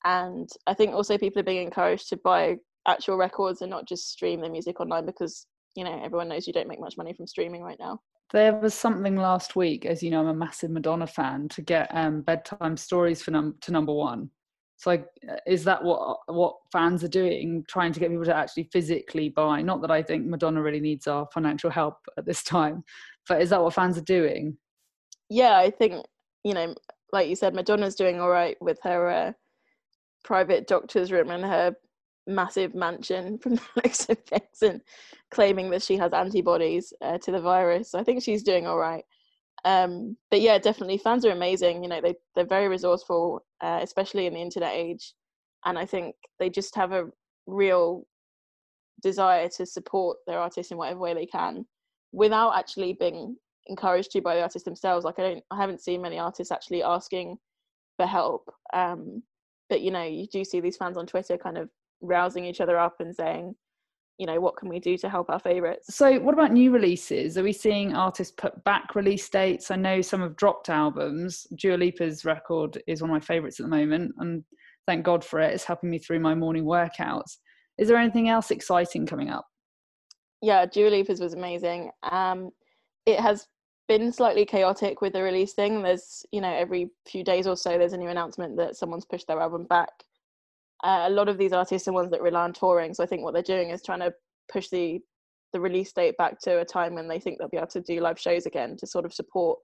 and 0.06 0.50
i 0.68 0.74
think 0.74 0.94
also 0.94 1.18
people 1.18 1.40
are 1.40 1.44
being 1.44 1.64
encouraged 1.64 2.10
to 2.10 2.18
buy 2.18 2.56
actual 2.88 3.18
records 3.18 3.62
and 3.62 3.70
not 3.70 3.88
just 3.88 4.12
stream 4.12 4.42
their 4.42 4.52
music 4.52 4.80
online 4.80 5.06
because 5.06 5.48
you 5.76 5.84
know 5.84 6.02
everyone 6.04 6.28
knows 6.28 6.48
you 6.48 6.54
don't 6.54 6.68
make 6.68 6.80
much 6.80 6.98
money 6.98 7.14
from 7.14 7.28
streaming 7.28 7.64
right 7.64 7.80
now. 7.80 8.00
There 8.32 8.56
was 8.56 8.74
something 8.74 9.16
last 9.16 9.56
week 9.56 9.86
as 9.86 10.02
you 10.02 10.10
know 10.10 10.22
i'm 10.22 10.28
a 10.28 10.34
massive 10.34 10.72
madonna 10.72 11.08
fan 11.08 11.48
to 11.50 11.62
get 11.62 11.88
um, 11.96 12.22
bedtime 12.22 12.78
stories 12.78 13.22
for 13.22 13.32
num- 13.32 13.56
to 13.62 13.72
number 13.72 13.94
one. 13.94 14.30
So 14.78 14.90
like 14.90 15.08
is 15.48 15.64
that 15.64 15.84
what 15.84 16.20
what 16.28 16.56
fans 16.72 17.04
are 17.04 17.10
doing 17.10 17.64
trying 17.68 17.94
to 17.94 18.00
get 18.00 18.10
people 18.10 18.26
to 18.26 18.36
actually 18.36 18.70
physically 18.72 19.30
buy? 19.30 19.62
Not 19.62 19.82
that 19.82 19.92
i 19.92 20.02
think 20.02 20.26
madonna 20.26 20.62
really 20.62 20.82
needs 20.82 21.08
our 21.08 21.28
financial 21.34 21.70
help 21.70 21.98
at 22.18 22.26
this 22.26 22.44
time 22.44 22.84
but 23.28 23.42
is 23.42 23.52
that 23.52 23.62
what 23.64 23.74
fans 23.74 23.98
are 23.98 24.02
doing? 24.02 24.58
Yeah 25.30 25.58
i 25.58 25.70
think 25.70 26.06
you 26.44 26.54
know 26.54 26.76
like 27.12 27.30
you 27.30 27.36
said 27.36 27.54
madonna's 27.54 27.96
doing 27.96 28.20
all 28.20 28.30
right 28.30 28.58
with 28.60 28.80
her 28.84 29.10
uh, 29.10 29.32
private 30.24 30.68
doctor's 30.68 31.12
room 31.12 31.32
in 31.32 31.44
her 31.44 31.76
massive 32.28 32.74
mansion 32.74 33.38
from 33.42 33.56
the 33.56 33.62
looks 33.76 34.08
of 34.10 34.18
things 34.20 34.62
and 34.62 34.82
claiming 35.32 35.70
that 35.72 35.84
she 35.84 35.98
has 35.98 36.14
antibodies 36.14 36.94
uh, 37.02 37.18
to 37.20 37.32
the 37.32 37.42
virus. 37.42 37.94
I 37.94 38.04
think 38.04 38.24
she's 38.24 38.44
doing 38.44 38.68
all 38.68 38.78
right. 38.78 39.04
Um, 39.66 40.18
but 40.30 40.42
yeah, 40.42 40.58
definitely 40.58 40.98
fans 40.98 41.26
are 41.26 41.32
amazing. 41.32 41.84
You 41.84 41.90
know, 41.90 42.02
they, 42.02 42.16
they're 42.36 42.46
very 42.46 42.68
resourceful, 42.68 43.46
uh, 43.62 43.80
especially 43.82 44.26
in 44.26 44.34
the 44.34 44.42
internet 44.42 44.74
age. 44.74 45.14
And 45.66 45.80
I 45.80 45.86
think 45.86 46.16
they 46.40 46.50
just 46.50 46.76
have 46.76 46.92
a 46.92 47.06
real 47.48 48.06
desire 49.02 49.50
to 49.50 49.66
support 49.66 50.18
their 50.28 50.40
artists 50.40 50.72
in 50.72 50.78
whatever 50.78 51.00
way 51.00 51.14
they 51.14 51.26
can 51.26 51.66
without 52.12 52.58
actually 52.58 52.94
being 52.94 53.36
encouraged 53.68 54.12
to 54.12 54.22
by 54.22 54.36
the 54.36 54.42
artists 54.42 54.66
themselves. 54.66 55.06
Like 55.06 55.20
I 55.20 55.24
don't, 55.24 55.44
I 55.52 55.58
haven't 55.58 55.82
seen 55.82 56.02
many 56.02 56.20
artists 56.20 56.52
actually 56.52 56.84
asking 56.84 57.38
for 57.98 58.06
help. 58.06 58.50
Um, 58.74 59.24
but 59.74 59.82
you 59.82 59.90
know 59.90 60.04
you 60.04 60.28
do 60.28 60.44
see 60.44 60.60
these 60.60 60.78
fans 60.78 60.98
on 60.98 61.08
twitter 61.08 61.36
kind 61.36 61.58
of 61.58 61.68
rousing 62.02 62.46
each 62.46 62.62
other 62.62 62.78
up 62.78 62.98
and 63.00 63.16
saying 63.16 63.56
you 64.20 64.28
know 64.28 64.40
what 64.40 64.56
can 64.56 64.70
we 64.70 64.80
do 64.80 64.96
to 64.96 65.10
help 65.10 65.32
our 65.32 65.40
favorites? 65.40 65.96
So 65.96 66.20
what 66.20 66.36
about 66.36 66.52
new 66.52 66.70
releases? 66.70 67.36
Are 67.36 67.42
we 67.42 67.52
seeing 67.52 67.96
artists 67.96 68.32
put 68.38 68.64
back 68.64 68.94
release 68.94 69.28
dates? 69.28 69.72
I 69.72 69.76
know 69.76 70.02
some 70.02 70.22
have 70.22 70.36
dropped 70.36 70.70
albums. 70.70 71.48
Dua 71.56 71.78
Lipa's 71.78 72.24
record 72.24 72.80
is 72.86 73.02
one 73.02 73.10
of 73.10 73.16
my 73.16 73.20
favorites 73.20 73.60
at 73.60 73.64
the 73.64 73.76
moment 73.76 74.14
and 74.20 74.44
thank 74.86 75.04
god 75.04 75.26
for 75.26 75.40
it. 75.40 75.52
It's 75.56 75.64
helping 75.64 75.90
me 75.90 75.98
through 75.98 76.20
my 76.20 76.36
morning 76.36 76.64
workouts. 76.64 77.38
Is 77.80 77.88
there 77.88 77.98
anything 77.98 78.30
else 78.30 78.52
exciting 78.52 79.08
coming 79.08 79.32
up? 79.32 79.48
Yeah 80.44 80.68
Dua 80.68 80.90
Lipa's 80.90 81.20
was 81.20 81.34
amazing. 81.34 81.90
Um 82.04 82.52
it 83.08 83.20
has 83.20 83.48
been 83.88 84.12
slightly 84.12 84.46
chaotic 84.46 85.02
with 85.02 85.14
the 85.14 85.22
release 85.22 85.54
thing. 85.54 85.82
There's, 85.82 86.26
you 86.32 86.42
know, 86.42 86.54
every 86.54 86.90
few 87.08 87.24
days 87.24 87.48
or 87.48 87.58
so, 87.58 87.78
there's 87.78 87.94
a 87.94 87.98
new 87.98 88.10
announcement 88.10 88.58
that 88.58 88.76
someone's 88.76 89.06
pushed 89.06 89.28
their 89.28 89.42
album 89.42 89.66
back. 89.66 89.90
Uh, 90.84 91.06
a 91.08 91.10
lot 91.10 91.30
of 91.30 91.38
these 91.38 91.54
artists 91.54 91.88
are 91.88 91.94
ones 91.94 92.12
that 92.12 92.22
rely 92.22 92.44
on 92.44 92.54
touring, 92.54 92.94
so 92.94 93.04
I 93.04 93.08
think 93.08 93.24
what 93.24 93.34
they're 93.34 93.42
doing 93.42 93.70
is 93.70 93.82
trying 93.82 94.00
to 94.02 94.14
push 94.52 94.70
the 94.70 95.00
the 95.54 95.60
release 95.60 95.94
date 95.94 96.18
back 96.18 96.40
to 96.40 96.62
a 96.62 96.66
time 96.66 96.96
when 96.96 97.08
they 97.08 97.20
think 97.20 97.38
they'll 97.38 97.48
be 97.48 97.58
able 97.58 97.68
to 97.68 97.80
do 97.80 98.00
live 98.00 98.20
shows 98.20 98.48
again 98.48 98.76
to 98.76 98.88
sort 98.88 99.06
of 99.06 99.14
support 99.14 99.60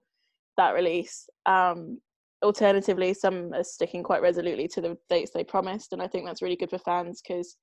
that 0.56 0.70
release. 0.70 1.28
Um, 1.46 1.98
alternatively, 2.44 3.12
some 3.12 3.52
are 3.52 3.64
sticking 3.64 4.04
quite 4.04 4.22
resolutely 4.22 4.68
to 4.68 4.80
the 4.80 4.96
dates 5.08 5.32
they 5.32 5.42
promised, 5.42 5.92
and 5.92 6.00
I 6.00 6.06
think 6.06 6.24
that's 6.24 6.42
really 6.42 6.54
good 6.54 6.70
for 6.70 6.78
fans 6.78 7.20
because 7.20 7.56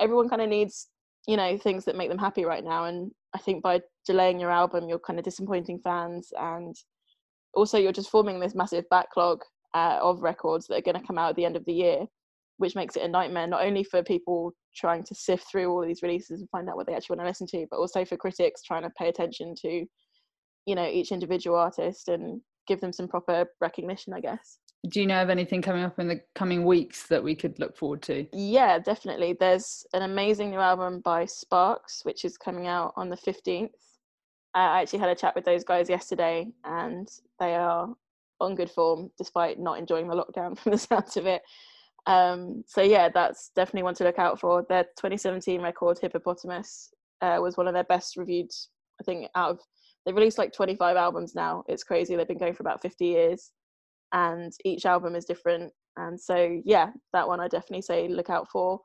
everyone 0.00 0.28
kind 0.28 0.42
of 0.42 0.48
needs 0.48 0.88
you 1.26 1.36
know 1.36 1.56
things 1.56 1.84
that 1.84 1.96
make 1.96 2.08
them 2.08 2.18
happy 2.18 2.44
right 2.44 2.64
now 2.64 2.84
and 2.84 3.10
i 3.34 3.38
think 3.38 3.62
by 3.62 3.80
delaying 4.06 4.38
your 4.38 4.50
album 4.50 4.88
you're 4.88 4.98
kind 4.98 5.18
of 5.18 5.24
disappointing 5.24 5.78
fans 5.82 6.32
and 6.38 6.74
also 7.54 7.78
you're 7.78 7.92
just 7.92 8.10
forming 8.10 8.40
this 8.40 8.54
massive 8.54 8.84
backlog 8.90 9.40
uh, 9.74 9.98
of 10.00 10.22
records 10.22 10.66
that 10.66 10.78
are 10.78 10.82
going 10.82 10.98
to 10.98 11.06
come 11.06 11.18
out 11.18 11.30
at 11.30 11.36
the 11.36 11.44
end 11.44 11.56
of 11.56 11.64
the 11.64 11.72
year 11.72 12.06
which 12.58 12.76
makes 12.76 12.96
it 12.96 13.02
a 13.02 13.08
nightmare 13.08 13.46
not 13.46 13.64
only 13.64 13.82
for 13.82 14.02
people 14.02 14.52
trying 14.76 15.02
to 15.02 15.14
sift 15.14 15.44
through 15.50 15.70
all 15.70 15.84
these 15.84 16.02
releases 16.02 16.40
and 16.40 16.50
find 16.50 16.68
out 16.68 16.76
what 16.76 16.86
they 16.86 16.94
actually 16.94 17.16
want 17.16 17.26
to 17.26 17.28
listen 17.28 17.46
to 17.46 17.66
but 17.70 17.78
also 17.78 18.04
for 18.04 18.16
critics 18.16 18.62
trying 18.62 18.82
to 18.82 18.90
pay 18.98 19.08
attention 19.08 19.54
to 19.54 19.84
you 20.66 20.74
know 20.74 20.86
each 20.86 21.12
individual 21.12 21.56
artist 21.56 22.08
and 22.08 22.40
give 22.66 22.80
them 22.80 22.92
some 22.92 23.08
proper 23.08 23.46
recognition 23.60 24.12
i 24.12 24.20
guess 24.20 24.58
do 24.88 25.00
you 25.00 25.06
know 25.06 25.22
of 25.22 25.30
anything 25.30 25.62
coming 25.62 25.82
up 25.82 25.98
in 25.98 26.08
the 26.08 26.20
coming 26.34 26.64
weeks 26.64 27.06
that 27.06 27.22
we 27.22 27.34
could 27.34 27.58
look 27.58 27.76
forward 27.76 28.02
to? 28.02 28.26
Yeah, 28.32 28.78
definitely. 28.78 29.34
There's 29.38 29.86
an 29.94 30.02
amazing 30.02 30.50
new 30.50 30.58
album 30.58 31.00
by 31.00 31.24
Sparks, 31.24 32.04
which 32.04 32.24
is 32.24 32.36
coming 32.36 32.66
out 32.66 32.92
on 32.96 33.08
the 33.08 33.16
15th. 33.16 33.70
I 34.54 34.82
actually 34.82 35.00
had 35.00 35.08
a 35.08 35.14
chat 35.14 35.34
with 35.34 35.44
those 35.44 35.64
guys 35.64 35.88
yesterday, 35.88 36.48
and 36.64 37.08
they 37.40 37.54
are 37.54 37.94
on 38.40 38.54
good 38.54 38.70
form 38.70 39.10
despite 39.16 39.58
not 39.58 39.78
enjoying 39.78 40.08
the 40.08 40.14
lockdown 40.14 40.58
from 40.62 40.72
the 40.72 40.78
sounds 40.78 41.16
of 41.16 41.26
it. 41.26 41.42
Um, 42.06 42.62
so 42.66 42.82
yeah, 42.82 43.08
that's 43.08 43.50
definitely 43.56 43.84
one 43.84 43.94
to 43.94 44.04
look 44.04 44.18
out 44.18 44.38
for. 44.38 44.66
Their 44.68 44.84
2017 44.84 45.62
record 45.62 45.98
Hippopotamus 45.98 46.92
uh, 47.22 47.38
was 47.40 47.56
one 47.56 47.66
of 47.66 47.74
their 47.74 47.84
best 47.84 48.16
reviewed. 48.16 48.50
I 49.00 49.04
think 49.04 49.28
out 49.34 49.52
of 49.52 49.60
they've 50.04 50.14
released 50.14 50.36
like 50.36 50.52
25 50.52 50.96
albums 50.96 51.34
now. 51.34 51.64
It's 51.66 51.82
crazy. 51.82 52.14
They've 52.14 52.28
been 52.28 52.38
going 52.38 52.54
for 52.54 52.62
about 52.62 52.82
50 52.82 53.06
years 53.06 53.50
and 54.14 54.52
each 54.64 54.86
album 54.86 55.14
is 55.14 55.26
different. 55.26 55.70
And 55.96 56.18
so 56.18 56.60
yeah 56.64 56.90
that 57.12 57.28
one 57.28 57.40
i 57.40 57.48
definitely 57.48 57.82
say 57.82 58.08
look 58.08 58.30
out 58.30 58.48
for. 58.50 58.80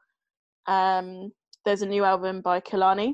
Um, 0.67 1.31
there's 1.65 1.81
a 1.81 1.87
new 1.87 2.03
album 2.03 2.41
by 2.41 2.59
Kehlani 2.59 3.13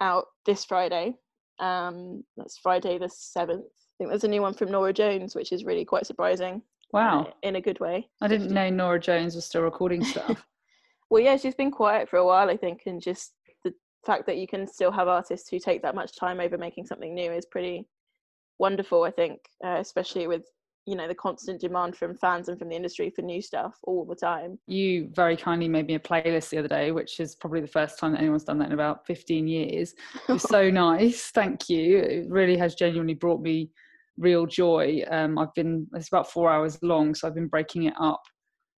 out 0.00 0.26
this 0.46 0.64
friday. 0.64 1.14
Um, 1.58 2.22
that's 2.36 2.58
friday 2.58 2.96
the 2.96 3.06
7th 3.06 3.60
i 3.60 3.92
think 3.98 4.08
there's 4.08 4.24
a 4.24 4.28
new 4.28 4.40
one 4.40 4.54
from 4.54 4.70
Norah 4.70 4.94
Jones 4.94 5.34
which 5.34 5.52
is 5.52 5.64
really 5.64 5.84
quite 5.84 6.06
surprising. 6.06 6.62
Wow. 6.92 7.24
Uh, 7.24 7.30
in 7.42 7.56
a 7.56 7.60
good 7.60 7.80
way. 7.80 8.08
I 8.20 8.28
didn't 8.28 8.50
know 8.50 8.70
Norah 8.70 9.00
Jones 9.00 9.34
was 9.34 9.44
still 9.44 9.62
recording 9.62 10.04
stuff. 10.04 10.44
Well 11.10 11.20
yeah 11.20 11.36
she's 11.36 11.56
been 11.56 11.72
quiet 11.72 12.08
for 12.08 12.18
a 12.18 12.24
while 12.24 12.48
i 12.48 12.56
think 12.56 12.82
and 12.86 13.02
just 13.02 13.32
the 13.64 13.74
fact 14.06 14.26
that 14.26 14.36
you 14.36 14.46
can 14.46 14.64
still 14.64 14.92
have 14.92 15.08
artists 15.08 15.48
who 15.48 15.58
take 15.58 15.82
that 15.82 15.96
much 15.96 16.16
time 16.16 16.38
over 16.38 16.56
making 16.56 16.86
something 16.86 17.12
new 17.12 17.32
is 17.32 17.46
pretty 17.46 17.88
wonderful 18.60 19.02
i 19.02 19.10
think 19.10 19.40
uh, 19.64 19.78
especially 19.80 20.28
with 20.28 20.44
you 20.86 20.96
know 20.96 21.06
the 21.06 21.14
constant 21.14 21.60
demand 21.60 21.96
from 21.96 22.16
fans 22.16 22.48
and 22.48 22.58
from 22.58 22.68
the 22.68 22.76
industry 22.76 23.10
for 23.10 23.22
new 23.22 23.40
stuff 23.40 23.78
all 23.84 24.04
the 24.04 24.14
time. 24.14 24.58
You 24.66 25.08
very 25.12 25.36
kindly 25.36 25.68
made 25.68 25.86
me 25.86 25.94
a 25.94 26.00
playlist 26.00 26.50
the 26.50 26.58
other 26.58 26.68
day 26.68 26.92
which 26.92 27.20
is 27.20 27.34
probably 27.34 27.60
the 27.60 27.66
first 27.66 27.98
time 27.98 28.12
that 28.12 28.20
anyone's 28.20 28.44
done 28.44 28.58
that 28.58 28.68
in 28.68 28.72
about 28.72 29.06
15 29.06 29.46
years. 29.46 29.94
It 30.28 30.32
was 30.32 30.42
so 30.42 30.70
nice. 30.70 31.30
Thank 31.30 31.68
you. 31.68 31.98
It 31.98 32.28
really 32.28 32.56
has 32.56 32.74
genuinely 32.74 33.14
brought 33.14 33.40
me 33.40 33.70
real 34.18 34.46
joy. 34.46 35.02
Um, 35.10 35.38
i've 35.38 35.54
been 35.54 35.86
it's 35.94 36.08
about 36.08 36.30
four 36.30 36.50
hours 36.50 36.78
long 36.82 37.14
so 37.14 37.26
i've 37.26 37.34
been 37.34 37.48
breaking 37.48 37.84
it 37.84 37.94
up 37.98 38.20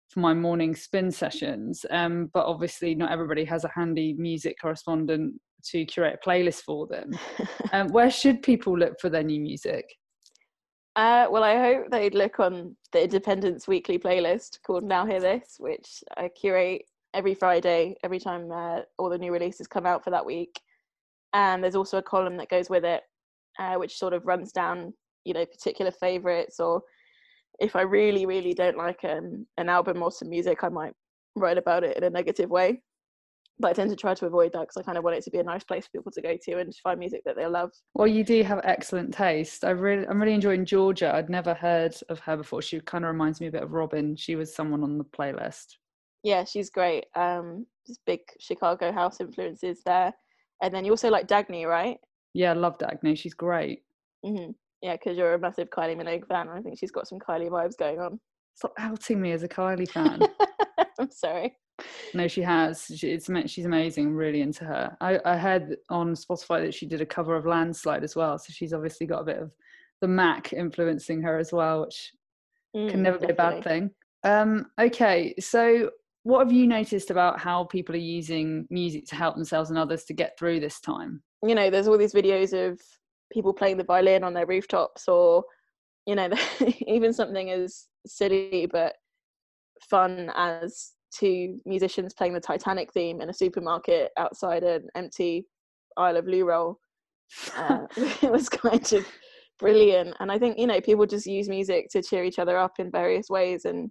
for 0.09 0.19
my 0.19 0.33
morning 0.33 0.75
spin 0.75 1.09
sessions. 1.09 1.85
Um, 1.89 2.29
but 2.33 2.45
obviously 2.45 2.93
not 2.95 3.11
everybody 3.11 3.45
has 3.45 3.63
a 3.63 3.71
handy 3.73 4.13
music 4.17 4.57
correspondent 4.61 5.35
to 5.65 5.85
curate 5.85 6.19
a 6.21 6.27
playlist 6.29 6.61
for 6.61 6.87
them. 6.87 7.11
Um, 7.73 7.87
where 7.93 8.11
should 8.11 8.41
people 8.41 8.77
look 8.77 8.99
for 8.99 9.09
their 9.09 9.23
new 9.23 9.39
music 9.39 9.85
uh, 10.95 11.27
well, 11.29 11.43
I 11.43 11.57
hope 11.57 11.89
they'd 11.89 12.13
look 12.13 12.39
on 12.39 12.75
the 12.91 13.03
Independent's 13.03 13.67
weekly 13.67 13.97
playlist 13.97 14.59
called 14.65 14.83
Now 14.83 15.05
Hear 15.05 15.21
This, 15.21 15.55
which 15.57 16.03
I 16.17 16.27
curate 16.29 16.83
every 17.13 17.33
Friday, 17.33 17.95
every 18.03 18.19
time 18.19 18.51
uh, 18.51 18.81
all 18.97 19.09
the 19.09 19.17
new 19.17 19.31
releases 19.31 19.67
come 19.67 19.85
out 19.85 20.03
for 20.03 20.09
that 20.09 20.25
week. 20.25 20.59
And 21.33 21.63
there's 21.63 21.75
also 21.75 21.97
a 21.97 22.03
column 22.03 22.35
that 22.37 22.49
goes 22.49 22.69
with 22.69 22.83
it, 22.83 23.03
uh, 23.57 23.75
which 23.75 23.97
sort 23.97 24.13
of 24.13 24.25
runs 24.25 24.51
down, 24.51 24.93
you 25.23 25.33
know, 25.33 25.45
particular 25.45 25.91
favorites. 25.91 26.59
Or 26.59 26.81
if 27.59 27.75
I 27.75 27.81
really, 27.81 28.25
really 28.25 28.53
don't 28.53 28.77
like 28.77 28.99
um, 29.05 29.45
an 29.57 29.69
album 29.69 30.03
or 30.03 30.11
some 30.11 30.29
music, 30.29 30.63
I 30.63 30.69
might 30.69 30.93
write 31.35 31.57
about 31.57 31.85
it 31.85 31.95
in 31.95 32.03
a 32.03 32.09
negative 32.09 32.49
way 32.49 32.81
but 33.61 33.69
I 33.69 33.73
tend 33.73 33.89
to 33.91 33.95
try 33.95 34.13
to 34.13 34.25
avoid 34.25 34.51
that 34.53 34.61
because 34.61 34.77
I 34.77 34.83
kind 34.83 34.97
of 34.97 35.03
want 35.03 35.17
it 35.17 35.23
to 35.23 35.31
be 35.31 35.37
a 35.37 35.43
nice 35.43 35.63
place 35.63 35.85
for 35.85 35.91
people 35.91 36.11
to 36.11 36.21
go 36.21 36.37
to 36.41 36.59
and 36.59 36.75
find 36.83 36.99
music 36.99 37.21
that 37.25 37.35
they 37.35 37.45
love. 37.45 37.71
Well, 37.93 38.07
you 38.07 38.23
do 38.23 38.43
have 38.43 38.59
excellent 38.63 39.13
taste. 39.13 39.63
I 39.63 39.69
really, 39.69 40.05
I'm 40.07 40.19
really 40.19 40.33
enjoying 40.33 40.65
Georgia. 40.65 41.13
I'd 41.13 41.29
never 41.29 41.53
heard 41.53 41.95
of 42.09 42.19
her 42.21 42.37
before. 42.37 42.61
She 42.61 42.79
kind 42.81 43.05
of 43.05 43.11
reminds 43.11 43.39
me 43.39 43.47
a 43.47 43.51
bit 43.51 43.63
of 43.63 43.71
Robyn. 43.71 44.15
She 44.15 44.35
was 44.35 44.53
someone 44.53 44.83
on 44.83 44.97
the 44.97 45.05
playlist. 45.05 45.75
Yeah, 46.23 46.43
she's 46.43 46.69
great. 46.69 47.05
Um, 47.15 47.65
there's 47.85 47.99
big 48.05 48.21
Chicago 48.39 48.91
house 48.91 49.21
influences 49.21 49.81
there, 49.85 50.13
and 50.61 50.73
then 50.73 50.85
you 50.85 50.91
also 50.91 51.09
like 51.09 51.27
Dagny, 51.27 51.65
right? 51.65 51.97
Yeah, 52.33 52.51
I 52.51 52.53
love 52.53 52.77
Dagny. 52.77 53.17
She's 53.17 53.33
great. 53.33 53.83
Mm-hmm. 54.25 54.51
Yeah, 54.81 54.93
because 54.93 55.17
you're 55.17 55.33
a 55.33 55.39
massive 55.39 55.69
Kylie 55.69 55.95
Minogue 55.95 56.27
fan. 56.27 56.49
I 56.49 56.61
think 56.61 56.77
she's 56.79 56.91
got 56.91 57.07
some 57.07 57.19
Kylie 57.19 57.49
vibes 57.49 57.77
going 57.77 57.99
on. 57.99 58.19
Stop 58.55 58.73
outing 58.77 59.21
me 59.21 59.31
as 59.31 59.43
a 59.43 59.47
Kylie 59.47 59.89
fan. 59.89 60.21
I'm 60.99 61.11
sorry. 61.11 61.55
No, 62.13 62.27
she 62.27 62.41
has. 62.41 62.91
She, 62.95 63.11
it's 63.11 63.29
she's 63.51 63.65
amazing. 63.65 64.13
Really 64.13 64.41
into 64.41 64.65
her. 64.65 64.95
I, 65.01 65.19
I 65.25 65.37
heard 65.37 65.77
on 65.89 66.13
Spotify 66.13 66.63
that 66.63 66.73
she 66.73 66.85
did 66.85 67.01
a 67.01 67.05
cover 67.05 67.35
of 67.35 67.45
Landslide 67.45 68.03
as 68.03 68.15
well. 68.15 68.37
So 68.37 68.47
she's 68.51 68.73
obviously 68.73 69.07
got 69.07 69.21
a 69.21 69.25
bit 69.25 69.37
of 69.37 69.53
the 70.01 70.07
Mac 70.07 70.53
influencing 70.53 71.21
her 71.21 71.37
as 71.37 71.53
well, 71.53 71.81
which 71.81 72.11
mm, 72.75 72.89
can 72.89 73.01
never 73.01 73.17
definitely. 73.17 73.27
be 73.27 73.33
a 73.33 73.35
bad 73.35 73.63
thing. 73.63 73.91
Um, 74.23 74.67
okay, 74.79 75.33
so 75.39 75.91
what 76.23 76.39
have 76.39 76.51
you 76.51 76.67
noticed 76.67 77.09
about 77.09 77.39
how 77.39 77.63
people 77.63 77.95
are 77.95 77.99
using 77.99 78.67
music 78.69 79.05
to 79.07 79.15
help 79.15 79.35
themselves 79.35 79.69
and 79.69 79.79
others 79.79 80.03
to 80.05 80.13
get 80.13 80.37
through 80.37 80.59
this 80.59 80.79
time? 80.79 81.21
You 81.43 81.55
know, 81.55 81.69
there's 81.69 81.87
all 81.87 81.97
these 81.97 82.13
videos 82.13 82.53
of 82.53 82.79
people 83.31 83.53
playing 83.53 83.77
the 83.77 83.83
violin 83.83 84.23
on 84.23 84.33
their 84.33 84.45
rooftops, 84.45 85.07
or 85.07 85.43
you 86.05 86.15
know, 86.15 86.29
even 86.87 87.13
something 87.13 87.49
as 87.49 87.87
silly 88.05 88.67
but 88.71 88.93
fun 89.89 90.31
as 90.35 90.91
two 91.17 91.59
musicians 91.65 92.13
playing 92.13 92.33
the 92.33 92.39
Titanic 92.39 92.91
theme 92.93 93.21
in 93.21 93.29
a 93.29 93.33
supermarket 93.33 94.11
outside 94.17 94.63
an 94.63 94.87
empty 94.95 95.45
aisle 95.97 96.17
of 96.17 96.25
loo 96.27 96.49
Uh, 97.55 97.85
it 98.21 98.31
was 98.31 98.49
kind 98.49 98.93
of 98.93 99.05
brilliant. 99.59 100.15
And 100.19 100.31
I 100.31 100.39
think, 100.39 100.57
you 100.57 100.67
know, 100.67 100.81
people 100.81 101.05
just 101.05 101.25
use 101.25 101.49
music 101.49 101.87
to 101.91 102.01
cheer 102.01 102.23
each 102.23 102.39
other 102.39 102.57
up 102.57 102.73
in 102.79 102.91
various 102.91 103.29
ways 103.29 103.65
and, 103.65 103.89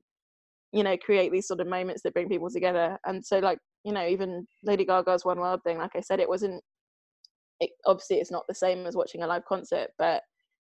you 0.72 0.82
know, 0.82 0.96
create 0.96 1.32
these 1.32 1.46
sort 1.46 1.60
of 1.60 1.66
moments 1.66 2.02
that 2.02 2.14
bring 2.14 2.28
people 2.28 2.50
together. 2.50 2.98
And 3.06 3.24
so, 3.24 3.38
like, 3.38 3.58
you 3.84 3.92
know, 3.92 4.06
even 4.06 4.46
Lady 4.64 4.84
Gaga's 4.84 5.24
One 5.24 5.38
World 5.40 5.60
thing, 5.64 5.78
like 5.78 5.96
I 5.96 6.00
said, 6.00 6.20
it 6.20 6.28
wasn't, 6.28 6.62
it, 7.60 7.70
obviously, 7.86 8.16
it's 8.16 8.30
not 8.30 8.44
the 8.48 8.54
same 8.54 8.86
as 8.86 8.96
watching 8.96 9.22
a 9.22 9.26
live 9.26 9.44
concert, 9.44 9.90
but 9.98 10.22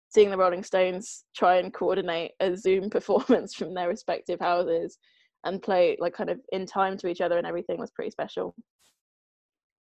seeing 0.08 0.30
the 0.30 0.36
Rolling 0.36 0.64
Stones 0.64 1.24
try 1.36 1.56
and 1.56 1.72
coordinate 1.72 2.32
a 2.40 2.56
Zoom 2.56 2.90
performance 2.96 3.54
from 3.54 3.74
their 3.74 3.88
respective 3.88 4.40
houses 4.40 4.98
and 5.44 5.62
play 5.62 5.96
like 6.00 6.14
kind 6.14 6.30
of 6.30 6.40
in 6.52 6.66
time 6.66 6.96
to 6.98 7.08
each 7.08 7.20
other 7.20 7.38
and 7.38 7.46
everything 7.46 7.78
was 7.78 7.90
pretty 7.90 8.10
special. 8.10 8.54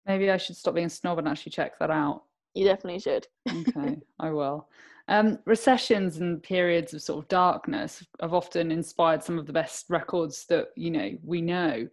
Maybe 0.06 0.32
I 0.32 0.38
should 0.38 0.56
stop 0.56 0.76
being 0.76 0.88
a 0.88 0.89
snob 0.89 1.20
and 1.20 1.28
actually 1.28 1.52
check 1.52 1.78
that 1.80 1.91
out. 1.91 2.24
You 2.54 2.65
definitely 2.65 3.00
should. 3.00 3.28
okay, 3.50 3.98
I 4.20 4.32
will. 4.32 4.67
Um, 5.10 5.39
recessions 5.46 6.17
and 6.17 6.43
periods 6.43 6.93
of 6.93 7.02
sort 7.02 7.24
of 7.24 7.30
darkness 7.30 8.06
have 8.22 8.34
often 8.34 8.72
inspired 8.72 9.24
some 9.24 9.39
of 9.39 9.46
the 9.46 9.54
best 9.54 9.86
records 9.89 10.46
that 10.50 10.67
you 10.76 10.91
know 10.91 11.12
we 11.24 11.41
know. 11.41 11.88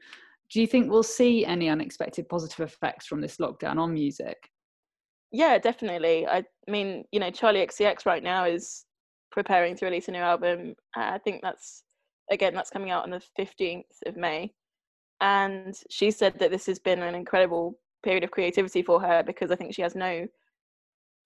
Do 0.51 0.61
you 0.61 0.67
think 0.67 0.91
we'll 0.91 1.03
see 1.03 1.45
any 1.47 1.69
unexpected 1.69 2.29
positive 2.29 2.69
effects 2.69 3.07
from 3.07 3.21
this 3.21 3.37
lockdown 3.37 3.79
on 3.79 3.95
music? 3.95 4.51
Yeah, 5.33 5.59
definitely. 5.59 6.27
I 6.27 6.45
mean, 6.69 7.05
you 7.13 7.19
know, 7.19 7.31
Charli 7.31 7.65
XCX 7.67 8.07
right 8.07 8.23
now 8.23 8.45
is 8.45 8.85
preparing 9.33 9.77
to 9.77 9.85
release 9.85 10.09
a 10.09 10.13
new 10.13 10.19
album. 10.19 10.75
I 10.95 11.19
think 11.19 11.41
that's 11.43 11.84
again, 12.31 12.55
that's 12.55 12.71
coming 12.71 12.91
out 12.91 13.05
on 13.05 13.11
the 13.11 13.23
15th 13.39 13.83
of 14.07 14.17
May. 14.17 14.53
And 15.21 15.75
she 15.91 16.11
said 16.11 16.39
that 16.39 16.51
this 16.51 16.67
has 16.67 16.79
been 16.79 17.03
an 17.03 17.15
incredible 17.15 17.79
period 18.03 18.25
of 18.25 18.31
creativity 18.31 18.83
for 18.83 19.01
her 19.01 19.23
because 19.23 19.51
I 19.51 19.57
think 19.57 19.75
she 19.75 19.83
has 19.83 19.95
no 19.95 20.27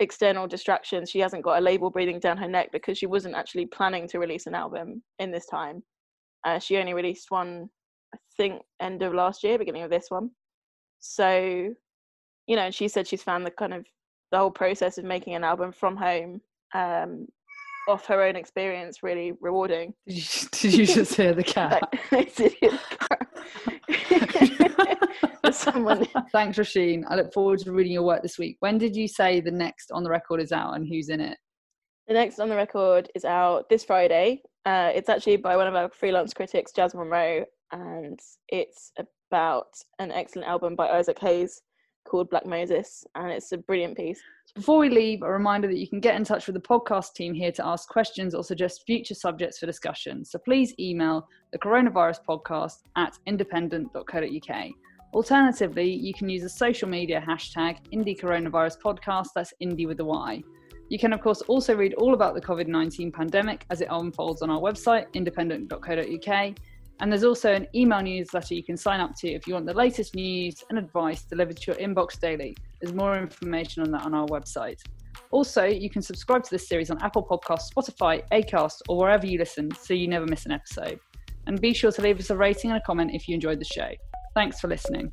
external 0.01 0.47
distractions. 0.47 1.11
She 1.11 1.19
hasn't 1.19 1.43
got 1.43 1.59
a 1.59 1.65
label 1.65 1.91
breathing 1.91 2.21
down 2.21 2.37
her 2.37 2.49
neck 2.49 2.71
because 2.73 2.99
she 2.99 3.07
wasn't 3.07 3.35
actually 3.35 3.67
planning 3.67 4.07
to 4.09 4.19
release 4.19 4.47
an 4.47 4.55
album 4.55 5.03
in 5.19 5.31
this 5.31 5.47
time. 5.47 5.83
Uh, 6.45 6.59
she 6.59 6.77
only 6.77 6.95
released 6.95 7.31
one, 7.31 7.69
I 8.15 8.19
think, 8.37 8.63
end 8.81 9.03
of 9.03 9.15
last 9.15 9.43
year, 9.43 9.59
beginning 9.59 9.83
of 9.83 9.91
this 9.91 10.07
one. 10.09 10.31
So, 11.01 11.75
you 12.47 12.57
know, 12.57 12.71
she 12.71 12.89
said 12.89 13.07
she's 13.07 13.23
found 13.23 13.45
the 13.45 13.51
kind 13.51 13.75
of 13.75 13.87
the 14.31 14.39
whole 14.39 14.51
process 14.51 14.99
of 14.99 15.05
making 15.05 15.35
an 15.35 15.45
album 15.45 15.73
from 15.73 15.97
home 15.97 16.41
um, 16.75 17.27
off 17.89 18.07
her 18.07 18.23
own 18.23 18.37
experience 18.37 19.03
really 19.03 19.33
rewarding. 19.41 19.95
Did 20.07 20.17
you, 20.17 20.49
did 20.53 20.75
you 20.75 20.87
just 20.87 21.15
hear 21.15 21.35
the 21.35 21.43
cat? 21.43 21.83
Like, 22.13 22.35
did 22.37 22.55
you 22.61 22.71
hear 22.71 22.79
the 24.21 24.69
cat? 25.45 25.55
Someone. 25.55 26.07
Thanks, 26.33 26.59
Roisin. 26.59 27.05
I 27.09 27.17
look 27.17 27.33
forward 27.33 27.61
to 27.61 27.73
reading 27.73 27.93
your 27.93 28.03
work 28.03 28.23
this 28.23 28.39
week. 28.39 28.57
When 28.61 28.79
did 28.79 28.95
you 28.95 29.09
say 29.09 29.41
the 29.41 29.51
next 29.51 29.91
on 29.91 30.05
the 30.05 30.11
record 30.11 30.41
is 30.41 30.53
out 30.53 30.75
and 30.75 30.87
who's 30.87 31.09
in 31.09 31.21
it? 31.21 31.39
The 32.07 32.15
next 32.15 32.39
on 32.39 32.49
the 32.49 32.57
record 32.57 33.11
is 33.15 33.25
out 33.25 33.69
this 33.69 33.85
Friday. 33.85 34.43
Uh, 34.67 34.91
it's 34.95 35.09
actually 35.09 35.39
by 35.39 35.57
one 35.57 35.67
of 35.67 35.75
our 35.75 35.91
freelance 35.91 36.35
critics, 36.35 36.73
Jazz 36.73 36.95
Monroe, 36.95 37.45
and 37.73 38.19
it's 38.49 38.93
about 39.31 39.69
an 39.99 40.13
excellent 40.13 40.49
album 40.49 40.77
by 40.77 40.89
Isaac 40.89 41.19
Hayes 41.21 41.61
called 42.09 42.31
Black 42.31 42.47
Moses, 42.47 43.07
and 43.15 43.31
it's 43.31 43.53
a 43.53 43.59
brilliant 43.59 43.97
piece. 43.97 44.21
Before 44.55 44.79
we 44.79 44.89
leave, 44.89 45.23
a 45.23 45.31
reminder 45.31 45.69
that 45.69 45.79
you 45.79 45.87
can 45.87 46.01
get 46.01 46.17
in 46.17 46.25
touch 46.25 46.47
with 46.47 46.55
the 46.55 46.61
podcast 46.61 47.15
team 47.15 47.35
here 47.35 47.53
to 47.53 47.67
ask 47.67 47.89
questions 47.89 48.35
or 48.35 48.43
suggest 48.43 48.85
future 48.87 49.15
subjects 49.15 49.59
for 49.59 49.67
discussion. 49.67 50.25
So 50.25 50.39
please 50.39 50.75
email 50.81 51.29
the 51.53 51.59
coronavirus 51.59 52.21
podcast 52.29 52.83
at 52.97 53.19
independent.co.uk. 53.27 54.67
Alternatively, 55.15 55.91
you 55.91 56.13
can 56.13 56.29
use 56.29 56.43
the 56.43 56.49
social 56.49 56.89
media 56.89 57.25
hashtag 57.27 57.79
Indy 57.93 58.15
Coronavirus 58.15 58.79
Podcast, 58.81 59.29
that's 59.35 59.55
Indy 59.61 59.87
with 59.87 60.01
a 60.01 60.05
Y. 60.05 60.43
You 60.91 60.99
can, 60.99 61.13
of 61.13 61.21
course, 61.21 61.43
also 61.43 61.75
read 61.77 61.95
all 61.95 62.15
about 62.15 62.35
the 62.35 62.41
COVID 62.41 62.67
19 62.67 63.13
pandemic 63.13 63.65
as 63.71 63.81
it 63.81 63.89
unfolds 63.91 64.43
on 64.43 64.51
our 64.51 64.61
website, 64.61 65.07
independent.co.uk. 65.15 66.55
And 67.01 67.13
there's 67.13 67.25
also 67.25 67.53
an 67.53 67.67
email 67.75 68.03
newsletter 68.03 68.55
you 68.55 68.65
can 68.65 68.77
sign 68.77 69.01
up 69.01 69.15
to 69.19 69.29
if 69.29 69.47
you 69.47 69.55
want 69.55 69.67
the 69.67 69.75
latest 69.75 70.15
news 70.15 70.65
and 70.69 70.79
advice 70.79 71.23
delivered 71.23 71.57
to 71.59 71.73
your 71.73 71.77
inbox 71.77 72.19
daily. 72.19 72.57
There's 72.81 72.95
more 72.95 73.17
information 73.17 73.83
on 73.83 73.91
that 73.93 74.05
on 74.05 74.15
our 74.15 74.27
website. 74.27 74.81
Also, 75.31 75.65
you 75.65 75.91
can 75.91 76.03
subscribe 76.03 76.43
to 76.45 76.51
this 76.51 76.69
series 76.69 76.91
on 76.91 77.01
Apple 77.03 77.25
Podcasts, 77.25 77.73
Spotify, 77.73 78.23
Acast, 78.33 78.83
or 78.89 78.99
wherever 78.99 79.27
you 79.27 79.39
listen 79.39 79.71
so 79.75 79.95
you 79.95 80.09
never 80.09 80.27
miss 80.27 80.47
an 80.47 80.53
episode. 80.53 80.99
And 81.47 81.61
be 81.61 81.73
sure 81.73 81.93
to 81.93 82.03
leave 82.03 82.19
us 82.19 82.31
a 82.31 82.37
rating 82.37 82.71
and 82.71 82.79
a 82.79 82.83
comment 82.85 83.13
if 83.15 83.29
you 83.29 83.35
enjoyed 83.35 83.61
the 83.61 83.65
show. 83.65 83.91
Thanks 84.35 84.61
for 84.61 84.69
listening. 84.69 85.13